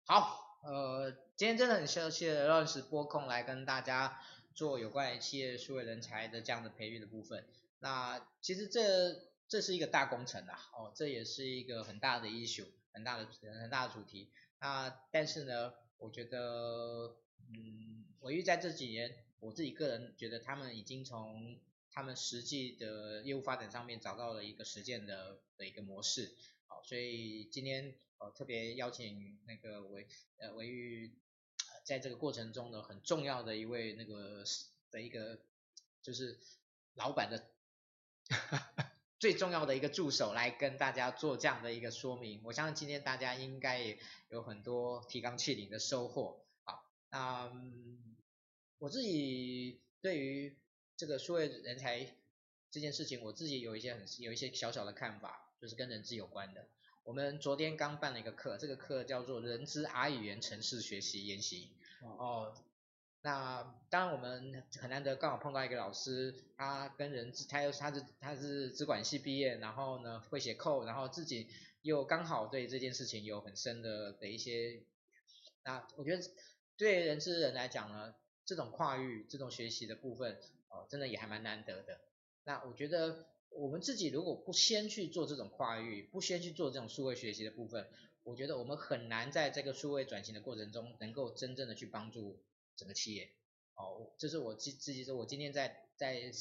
[0.05, 4.19] 好，呃，今天真的很谢谢 Lawrence 拨空来跟大家
[4.53, 7.47] 做有关于企业数位人才的这样的培育的部分。
[7.79, 9.33] 那其实这。
[9.45, 13.27] 这是一个大工程啊，哦，这也是一个很大的 issue，很大的
[13.61, 14.31] 很大的主题。
[14.63, 17.17] 那但是呢，我觉得，
[17.49, 21.59] 嗯，伟裕在这几年，我自己个人觉得他们已经从
[21.91, 26.33] 他们实际的业务发展上面找到了一个实践的的一个模式。
[26.67, 30.07] 好，所以今天呃特别邀请那个伟
[30.37, 31.13] 呃伟裕
[31.83, 34.45] 在这个过程中呢，很重要的一位那个
[34.91, 35.41] 的一个
[36.01, 36.39] 就是
[36.93, 37.49] 老板的。
[39.23, 43.97] 最重要的一个助手来跟大家做这样的一个说明，我相信今天大家应该也
[44.27, 46.43] 有很多提纲挈领的收获。
[46.65, 47.49] 好，那
[48.79, 50.59] 我自己对于
[50.97, 52.17] 这个数位人才
[52.69, 56.67] 这件事情，我自己有一些很有一些小小的看法，就是跟人资有关的。
[57.05, 61.71] 我们昨天刚办了一个课，这个课叫做人资 R 语言程式学习研习。
[62.01, 62.53] 哦。
[63.25, 71.47] 那当然，我们很难得刚好碰到一个老师，他跟人资，他又他是他是资管系毕业，然后呢会写 code，然后自己
[71.83, 74.83] 又刚好对这件事情有很深的的一些，
[75.63, 76.21] 那我觉得
[76.75, 78.13] 对人资人来讲呢，
[78.45, 82.01] 这种跨域这种学习的部分，哦，真的也还蛮难得的。
[82.43, 87.87] 那我觉得我们自己如果不先去做这种跨域，不先去做这种数位学习的部分，
[88.23, 92.43] 我觉得我们很难在这个数位转型的过程中，能够真正的去帮助。
[92.75, 93.31] 整个企业，
[93.75, 96.31] 哦，这是我自自己说，我今天在在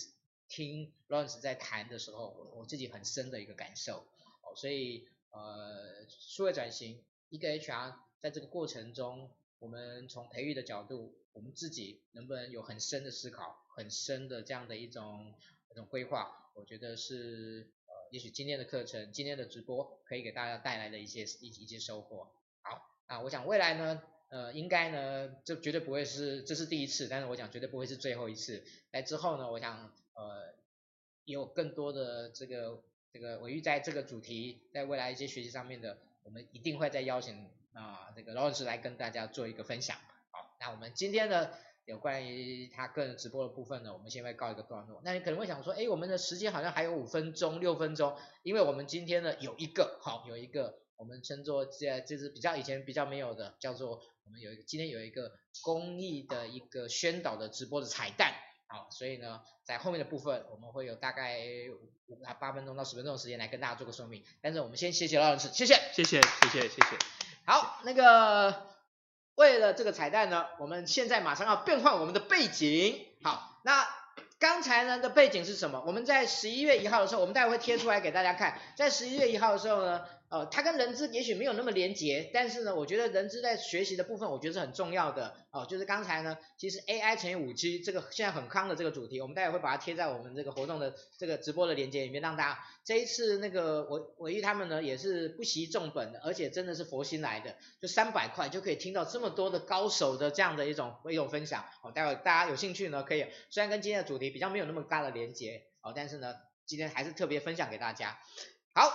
[0.49, 4.07] 听 Lance 在谈的时候，我我自己很深的一个感受，
[4.43, 15.35] 哦，所以呃，数位转型，一个 HR 在这个过程中，我们从培育的角度，我们自己能不能有很深的思考，很深的这样的一种
[15.71, 22.31] 一种规划，我觉得是呃，也许今天的课程，今天的直播可以给大家带来的一些一一些收获。
[22.61, 24.03] 好，啊我想未来呢？
[24.33, 28.65] 呃，应该呢，这绝对不会是，这是第一次，但是我讲绝对不会是最后一次。
[28.91, 30.55] 来之后呢，我想，呃，
[31.27, 39.99] 有更多的这个这个伟裕在这个主题，在未来一些学习上面的，我们一定会再邀请啊、这个罗老师来跟大家做一个分享。
[40.31, 41.51] 好，那我们今天呢，
[41.85, 45.03] 有关于他个人直播的部分呢，我们先会告一个段落。
[45.05, 54.01] 那你可能会想说，哎，我们的时间好像还有五分钟、六分钟，因为我们今天呢有一个，好，有一个我们称作这就是比较以前比较没有的，叫做。
[54.25, 55.33] 我们有一个今天有一个
[55.63, 58.33] 公益的一个宣导的直播的彩蛋，
[58.69, 61.41] 好，所以呢，在后面的部分我们会有大概
[62.07, 64.23] 五啊八分钟到十分钟的时间来跟大家做个说明。
[64.41, 66.99] 但是我们先谢谢老师，谢谢，谢谢，谢谢，谢谢。
[67.45, 68.69] 好，那个
[69.35, 73.05] 为了这个彩蛋呢，我们现在马上要变换我们的背景。
[73.25, 73.85] 好，那
[74.39, 75.83] 刚才呢的背景是什么？
[75.85, 78.57] 我们在十一月一号的时候，我们待会会贴出来给大家看。
[78.77, 80.07] 在十一月一号的时候呢。
[80.33, 85.37] 呃，它跟人资也许没有那么连结，但是呢，我觉得人资在学习的部分，我觉得是很重要的。
[85.51, 101.63] 哦，就是刚才呢，其实 AI 乘以五 G 这个现在很夯的这个主题，我们待会会把它贴在我们这个活动的这个直播的连接里面，让大家这一次那个我我毅他们呢也是不惜重本的，而且真的是佛心来的，就三百块就可以听到这么多的高手的这样的一种一种分享。
[101.83, 108.19] 哦，待会大家有兴趣呢，可以虽然跟今天的主题比较没有那么大的连结，哦，但是呢，今天还是特别分享给大家。
[108.75, 108.91] 好，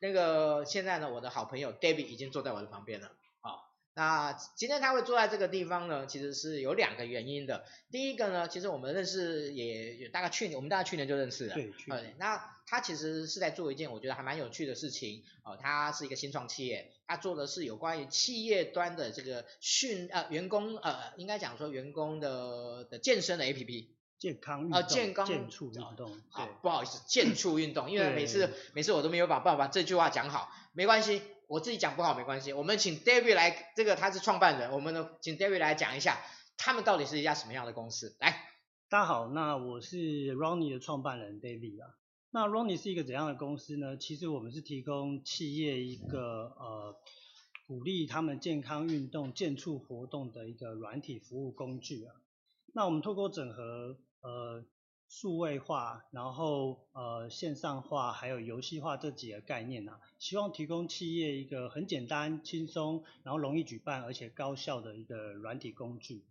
[0.00, 3.12] 那个现在呢，我的好朋友 David 已经坐在我的旁边了。
[3.42, 7.64] 好，那今天他会坐在这个地方呢，其实是有两个原因的。
[7.90, 11.54] 第一个呢，其实我们认识也有大概去年，我们大概去年就认识了。
[11.54, 12.16] 对，去年。
[12.18, 15.22] 那他其实是在做一件我觉得还蛮有趣的事情。
[15.44, 23.88] 哦，他是一个新创企业，他做的是有关于企业端的这个训呃员工呃应该讲说员工的的健身的 APP。
[24.20, 36.18] 健康运动，健康健促运动，好，不好意思， 健促运动，因为每次每次我都没有把办法把这句话讲好，没关系，我自己讲不好没关系，我们请 David 来，这个他是创办人，我们呢请 David 来讲一下，
[36.58, 38.44] 他们到底是一家什么样的公司，来，
[38.90, 39.96] 大家好，那我是
[40.34, 41.96] Ronnie 的创办人 David 啊，
[42.30, 43.96] 那 Ronnie 是一个怎样的公司呢？
[43.96, 46.94] 其实我们是提供企业一个呃
[47.66, 52.12] 鼓励他们健康运动、健促活动的一个软体服务工具啊，
[52.74, 53.96] 那我们透过整合。
[54.22, 54.64] 呃，
[55.08, 66.26] 数位化，然后呃线上化，还有游戏化这几个概念啊，希望提供企业一个很简单、轻松，然后容易举办而且高效的一个软体工具。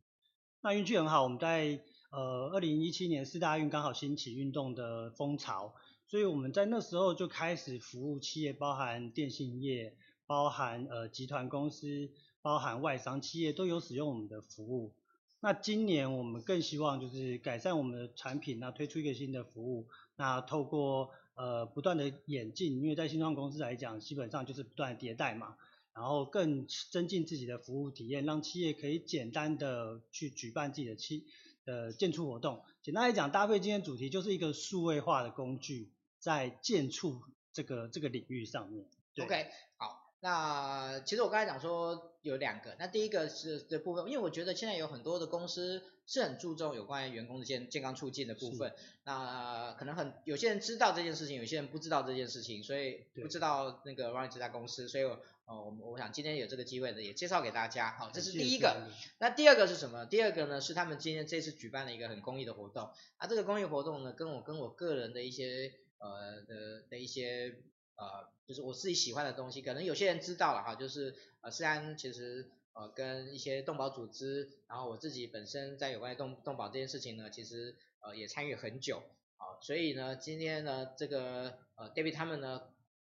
[0.62, 1.82] 那运气很好，我们在
[2.12, 5.74] 呃二零一七年四大运刚好兴起运动的风潮，
[6.06, 12.12] 所以我们在那时候就开始服务企业，包含电信业，包含呃集团公司，
[12.42, 14.94] 包含外商企业都有使用我们的服务。
[15.42, 19.88] 那今年我们更希望就是改善我们的产品，那推出一个新的服务，
[20.18, 25.56] 那透过呃不断的演进，因为在新创公司来讲，基本上就是不断迭代嘛，
[25.94, 31.26] 然后更增进自己的服务体验，让企业可以简单的去举办自己的企
[31.64, 32.64] 的建促活动。
[32.84, 37.22] 简单来讲，搭配今天主题就是一个数位化的工具，在建促
[37.54, 38.86] 这个这个领域上面。
[39.14, 39.26] 对。
[39.26, 39.46] OK，
[39.78, 39.99] 好。
[40.22, 48.74] 那其实我刚才讲说有两个，那第一个是的部分，因为我觉得现在有很多的公司是很注重有关于员工的健健康促进的部分，
[49.06, 58.90] 那可能很有些人知道这件事情，有些人不知道这件事情，所以不知道那个 Runny 这家公司，所以我我我想今天有这个机会呢，也介绍给大家，好，这是第一个。
[59.20, 60.06] 那第二个是什么？
[60.06, 67.56] 第二个呢是他们今天这次举办了一个很公益的活动，啊，这个公益活动呢跟我跟我个人的一些呃的的一些。
[68.00, 79.04] 呃，就是我自己喜欢的东西，可能有些人知道了哈，就是呃，虽然其实呃跟一些动保组织，然后我自己本身在有关动动保这件事情呢，其实呃也参与很久
[79.36, 82.62] 啊，所以呢，今天呢这个呃 David 他们呢，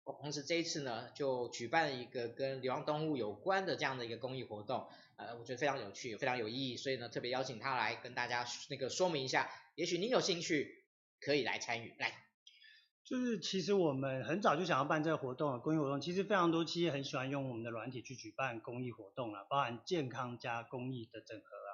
[0.04, 10.84] 同时这一次呢就举办了一个跟流浪动物有关的这样的一个公益活动，呃，我觉得非常有趣，非常有意义，所以呢特别邀请他来跟大家那个说明一下，也许您有兴趣
[11.20, 12.29] 可以来参与，来。
[13.04, 16.00] 就是其实我们很早就想要办这个活动，公益活动。
[16.00, 21.70] 其实非常多企业很喜欢用我们的软体去举办公益活动啊，包含健康加公益的整合啊。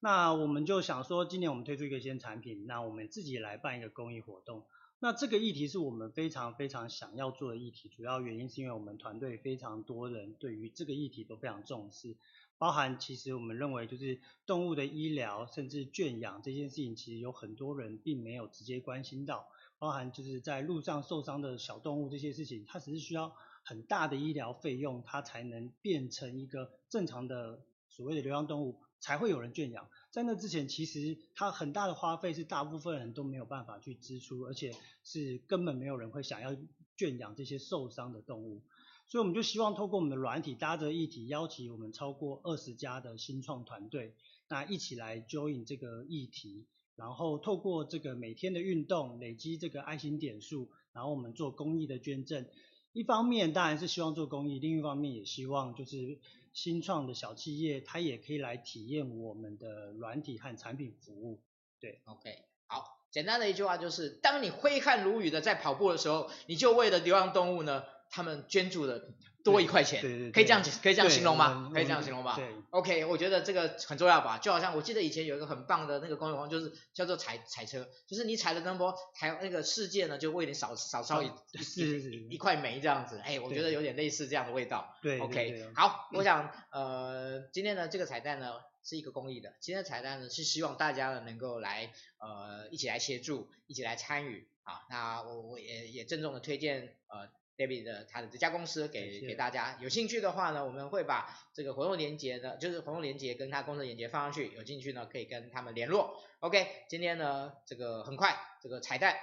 [0.00, 4.64] 那我们就想说，今年我们推出一个新产品，那我们自己来办一个公益活动。
[5.02, 12.16] 那这个议题是我们非常非常想要做的议题，主要原因是因为我们团队非常多人对于这个议题都非常重视，
[12.56, 19.46] 包含其实我们认为就是动物的医疗甚至圈养这件事情，其实有很多人并没有直接关心到。
[19.80, 29.88] 包含就是在路上受伤的小动物这些事情，它只是需要很大的医疗费用，它才能变成一个正常的所谓的流浪动物，才会有人圈养。
[30.10, 36.54] 在那之前，其实它很大的花费是大部分人都没有办法去支出，而且是根本没有人会想要
[36.98, 38.60] 圈养这些受伤的动物。
[39.06, 44.14] 所以我们就希望透过我们的软体搭着议题，邀请我们超过二十家的新创团队，
[44.46, 46.66] 那一起来 join 这个议题。
[47.00, 52.44] 然后透过这个每天的运动累积这个爱心点数，然后我们做公益的捐赠。
[52.92, 56.18] 一方面当然是希望做公益，另一方面也希望就是
[56.52, 61.40] 新创的小企业，它也可以来体验我们的软体和产品服务。
[61.80, 69.08] 对，OK，好，简单的一句话就是，当你挥汗如雨的在跑步的时候，你就为了流浪动物呢，他们捐助的。
[69.42, 71.70] 多一块钱，对对对，可以这样可以这样形容吗？
[71.72, 72.34] 可以这样形容吧。
[72.36, 74.38] 对，OK，我觉得这个很重要吧。
[74.38, 81.30] 就好像我记得以前有一个很棒的那个公益活动，就是叫做踩踩车，就是你踩了那波，台那个世界呢就为你少少烧一
[81.76, 83.18] 一一块煤这样子。
[83.24, 84.94] 哎，我觉得有点类似这样的味道。
[85.02, 88.52] 对，OK，好，我想呃今天的这个彩蛋呢
[88.84, 94.82] 是一个公益的，今天的彩蛋呢是希望大家呢能够来呃一起来协助，一起来参与啊。
[94.90, 97.39] 那我我也也郑重的推荐呃。
[97.60, 99.76] David 的他的这家公司给给大家。
[99.80, 106.16] 有兴趣的话呢，我们会把这个活动链接呢，就是活动链接跟他公司链接放上去，有兴趣呢可以跟他们联络。
[106.38, 109.14] OK，今天呢这个很快这个彩蛋。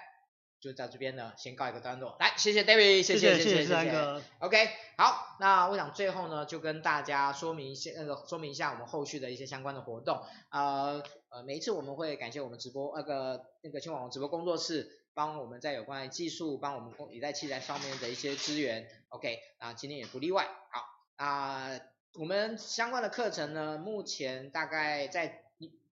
[0.60, 2.18] 就在这边呢，先告一个段落。
[2.20, 4.24] 来，谢谢 David，谢谢谢谢谢谢，谢。
[4.40, 4.68] OK，
[4.98, 10.20] 好，那我想最后呢，就跟大家说明一些那个说明一下我们后续的一些相关的活动。
[10.50, 18.88] 呃呃，每一次我们会感谢我们直播那个那个青网红直播工作室，帮我们在有关的技术，帮我们也在器材上面的一些资源。
[19.10, 20.48] OK，啊，今天也不例外。
[20.70, 21.72] 好，啊、
[22.14, 25.42] 我们相关的课程呢，目前大概在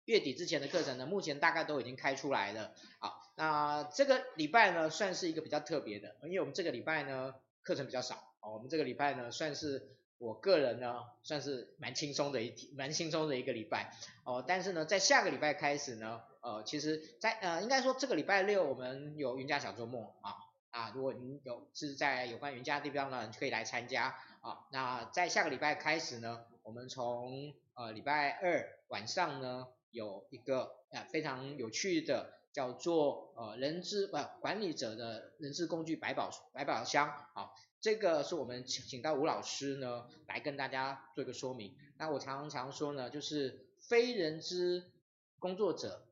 [0.05, 2.73] 月底之前的课程呢，目前大概都已经开出来了。
[2.97, 3.19] 好。
[3.35, 13.95] 那这个礼拜呢，算是一个比较特别的，因为我们这个礼拜呢课程比较少哦，我们这个礼拜呢算是我个人呢算是蛮轻松的一，蛮轻松的一个礼拜
[14.25, 14.43] 哦。
[14.45, 20.35] 但是呢，在下个礼拜开始呢，呃，其实在呃应该说这个礼拜六我们有云嘉小周末啊
[20.71, 24.67] 啊，如果您有是在有关云嘉的地方呢，你可以来参加啊。
[24.71, 32.33] 那在下个礼拜开始呢，我们从呃礼拜二晚上呢有一个呃非常有趣的。
[32.53, 41.73] 叫做呃人资呃管理者的人事工具百宝百宝箱，啊，这个是我们请请到吴老师呢来跟大家做一个说明。
[41.97, 44.91] 那我常常说呢，就是非人资
[45.39, 46.05] 工作者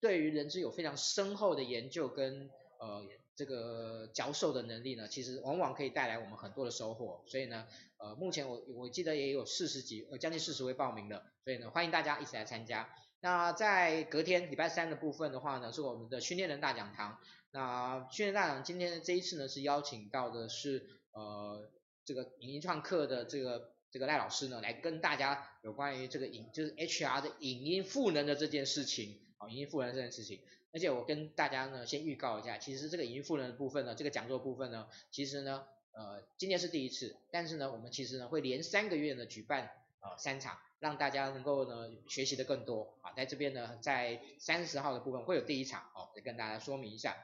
[0.00, 7.22] 对于人资有非常深厚的研究跟呃这个教授的能力呢，其实往往可以带来我们很多的收获。
[7.26, 7.66] 所以呢，
[7.98, 12.88] 呃目前我我记得也有四十几呃将近四十位报名的，所以呢欢迎大家一起来参加。
[13.20, 17.18] 那在隔天礼拜三的部分的话呢，是我们的训练人大讲堂。
[17.50, 21.70] 那训练大讲今天这一次呢，是邀请到的是呃
[22.04, 30.40] 这个影音创客的这个这个赖老师呢，来跟大家有关于这个影就是 HR 的影音赋能的这件事情啊，影音赋能这件事情。
[30.72, 39.70] 而且我跟大家呢先预告一下，其实这个影音赋能的部分呢，这个讲座部分呢，其实呢呃今天是第一次，但是呢我们其实呢会连三个月呢举办
[40.00, 40.58] 呃三场。
[40.78, 47.16] 让大家能够呢学习的更多啊，在这边呢，在三十号的部分会有第一场哦，再跟大家说明一下。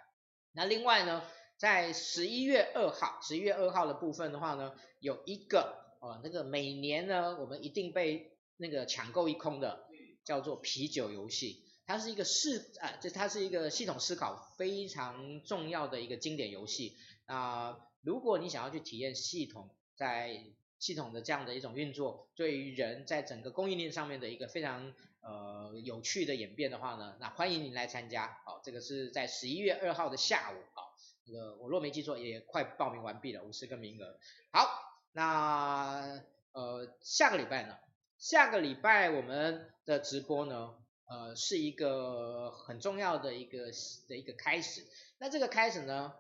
[0.53, 1.23] 那另外呢，
[1.59, 9.85] 在十一月二号，十一月二号的部分的话呢，有一个呃那个每年呢我们一定被那个抢购一空的，
[10.25, 17.79] 叫做啤酒游戏，它是一个系啊，这它是一个系统思考非常重要的一个经典游戏啊。
[18.03, 20.45] 如果你想要去体验系统在
[20.79, 28.39] 系统的这样的一种运作，对于人在整个供应链上面的一个非常呃有趣的演变的话呢，那欢迎您来参加。
[28.45, 30.57] 好，这个是在十一月二号的下午。
[30.75, 34.19] 好，这个我若没记错，也快报名完毕了，五十个名额。
[34.51, 34.69] 好，
[35.13, 36.21] 那
[36.53, 37.77] 呃下个礼拜呢？
[38.19, 40.75] 下个礼拜我们的直播呢，
[41.13, 43.71] 呃是一个很重要的一个
[44.09, 44.83] 的一个开始。
[45.19, 46.15] 那这个开始呢？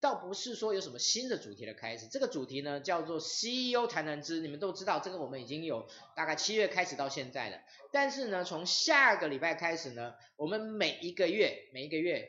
[0.00, 7.58] 倒不是说有什么新的主题的开始，这个主题呢叫做 CEO 谈谈资，你们都知道，这个我们已经有大概七月开始到现在了。
[7.92, 12.28] 但是呢，从下个礼拜开始呢，我们每一个月每一个月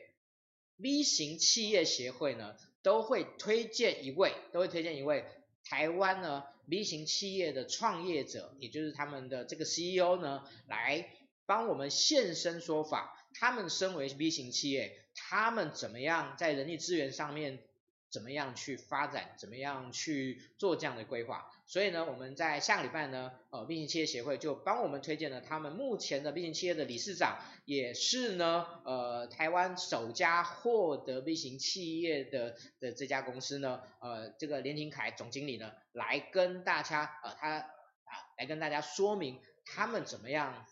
[0.76, 5.24] V 型企业协会呢都会推荐一位，都会推荐一位
[5.64, 11.08] 台湾呢 V 型企业的创业者，也就是他们的这个 CEO 呢来
[11.46, 13.16] 帮我们现身说法。
[13.34, 15.00] 他们身为 B 型企业。
[15.16, 17.60] 他们怎么样在人力资源上面
[18.10, 21.48] 怎么样去发展，怎么样去做这样的规划？
[21.66, 37.70] 所以呢，我们在下个礼拜呢，呃，B 型企业协会就帮我们推荐了他们目前的 B 型企业的理事长，也是呢，呃，台湾首家获得 B 型企业的的这家公司呢，呃，这个连廷凯总经理呢，来跟大家，呃，他，
[38.36, 40.66] 来跟大家说明他们怎么样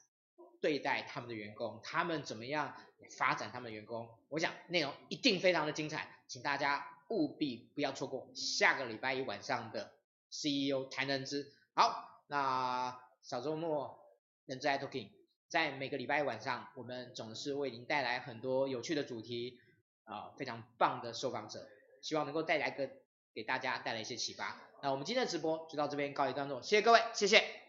[0.63, 2.75] 对待他们的员工，他们怎么样。
[3.19, 9.93] 发展他们的员工，我想内容一定非常的精彩，请大家务必不要错过下个礼拜一晚上的
[10.31, 11.53] CEO 谈人资。
[11.75, 13.99] 好，那小周末
[14.47, 15.11] 人资 i Talking，
[15.49, 19.61] 在每个礼拜一晚上，我们总是为您带来很多有趣的主题，
[20.05, 21.69] 啊、呃，非常棒的受访者，
[22.01, 22.89] 希望能够带来个
[23.35, 24.57] 给大家带来一些启发。
[24.81, 27.62] 那我们今天的直播就到这边告一段落，谢谢各位，谢谢。